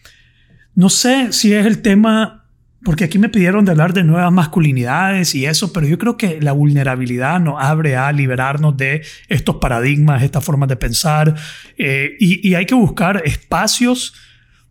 [0.76, 2.44] no sé si es el tema
[2.84, 6.42] porque aquí me pidieron de hablar de nuevas masculinidades y eso, pero yo creo que
[6.42, 11.34] la vulnerabilidad nos abre a liberarnos de estos paradigmas, estas formas de pensar,
[11.78, 14.14] eh, y, hay que buscar espacios,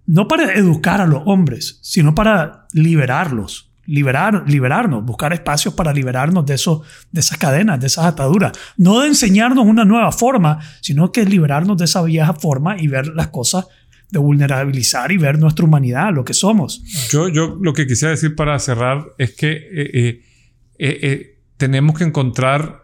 [0.06, 6.44] no para educar a los hombres, sino para liberarlos, liberar, liberarnos, buscar espacios para liberarnos
[6.44, 6.82] de, eso,
[7.12, 8.52] de esas cadenas, de esas ataduras.
[8.76, 13.08] No de enseñarnos una nueva forma, sino que liberarnos de esa vieja forma y ver
[13.08, 13.66] las cosas
[14.12, 16.82] de vulnerabilizar y ver nuestra humanidad, lo que somos.
[17.10, 20.20] Yo, yo lo que quisiera decir para cerrar es que eh, eh,
[20.78, 22.82] eh, tenemos que encontrar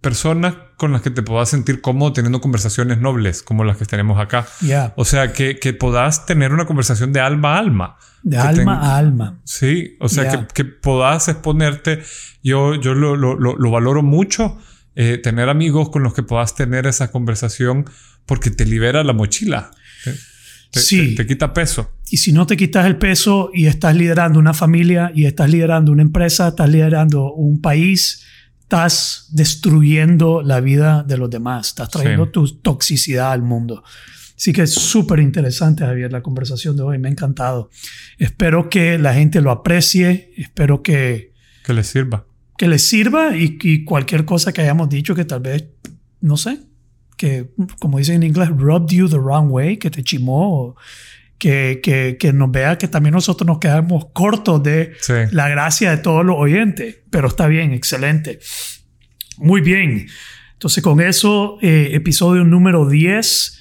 [0.00, 4.18] personas con las que te puedas sentir cómodo teniendo conversaciones nobles como las que tenemos
[4.18, 4.46] acá.
[4.62, 4.94] Yeah.
[4.96, 7.96] O sea, que, que puedas tener una conversación de alma a alma.
[8.22, 9.42] De alma a alma.
[9.44, 10.46] Sí, o sea, yeah.
[10.46, 12.02] que, que puedas exponerte.
[12.42, 14.58] Yo, yo lo, lo, lo valoro mucho,
[14.94, 17.84] tener amigos con los que puedas tener esa conversación
[18.24, 19.70] porque te libera la mochila.
[20.72, 21.14] Te, sí.
[21.14, 21.92] Te, te, quita peso.
[22.10, 25.92] Y si no te quitas el peso y estás liderando una familia y estás liderando
[25.92, 28.24] una empresa, estás liderando un país,
[28.62, 32.30] estás destruyendo la vida de los demás, estás trayendo sí.
[32.32, 33.84] tu toxicidad al mundo.
[34.34, 36.98] Así que es súper interesante, Javier, la conversación de hoy.
[36.98, 37.70] Me ha encantado.
[38.18, 40.32] Espero que la gente lo aprecie.
[40.38, 41.32] Espero que...
[41.64, 42.26] Que les sirva.
[42.56, 45.66] Que les sirva y, y cualquier cosa que hayamos dicho que tal vez,
[46.22, 46.58] no sé,
[47.22, 50.74] que, como dicen en inglés, rubbed you the wrong way, que te chimó,
[51.38, 55.12] que, que, que nos vea que también nosotros nos quedamos cortos de sí.
[55.30, 56.96] la gracia de todos los oyentes.
[57.10, 58.40] Pero está bien, excelente.
[59.38, 60.08] Muy bien.
[60.54, 63.60] Entonces, con eso, eh, episodio número 10.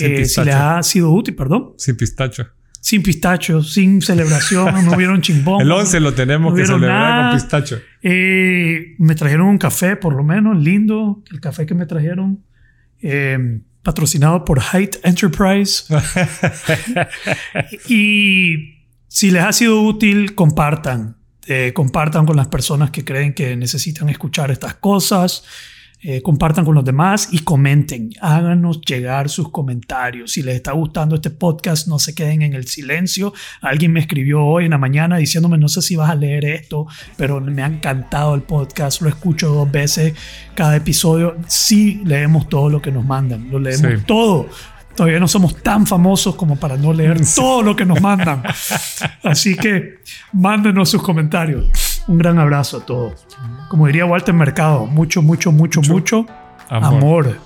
[0.00, 1.72] Eh, si les ha sido útil, perdón.
[1.78, 2.46] Sin pistacho.
[2.78, 5.62] Sin pistacho, sin celebración, no vieron chimbón.
[5.62, 7.30] El 11 lo tenemos no que celebrar nada.
[7.30, 7.80] con pistacho.
[8.02, 11.22] Eh, me trajeron un café, por lo menos, lindo.
[11.30, 12.44] El café que me trajeron
[13.02, 15.84] eh, patrocinado por Height Enterprise.
[17.88, 18.78] y
[19.08, 21.16] si les ha sido útil, compartan.
[21.46, 25.44] Eh, compartan con las personas que creen que necesitan escuchar estas cosas.
[26.00, 28.10] Eh, compartan con los demás y comenten.
[28.20, 30.32] Háganos llegar sus comentarios.
[30.32, 33.32] Si les está gustando este podcast, no se queden en el silencio.
[33.60, 36.86] Alguien me escribió hoy en la mañana diciéndome, no sé si vas a leer esto,
[37.16, 39.02] pero me ha encantado el podcast.
[39.02, 40.14] Lo escucho dos veces
[40.54, 41.36] cada episodio.
[41.48, 43.50] Sí leemos todo lo que nos mandan.
[43.50, 44.04] Lo leemos sí.
[44.06, 44.48] todo.
[44.94, 48.42] Todavía no somos tan famosos como para no leer todo lo que nos mandan.
[49.24, 49.98] Así que
[50.32, 51.87] mándenos sus comentarios.
[52.08, 53.26] Un gran abrazo a todos.
[53.68, 56.26] Como diría Walter Mercado, mucho, mucho, mucho, mucho, mucho
[56.70, 56.94] amor.
[57.26, 57.38] amor.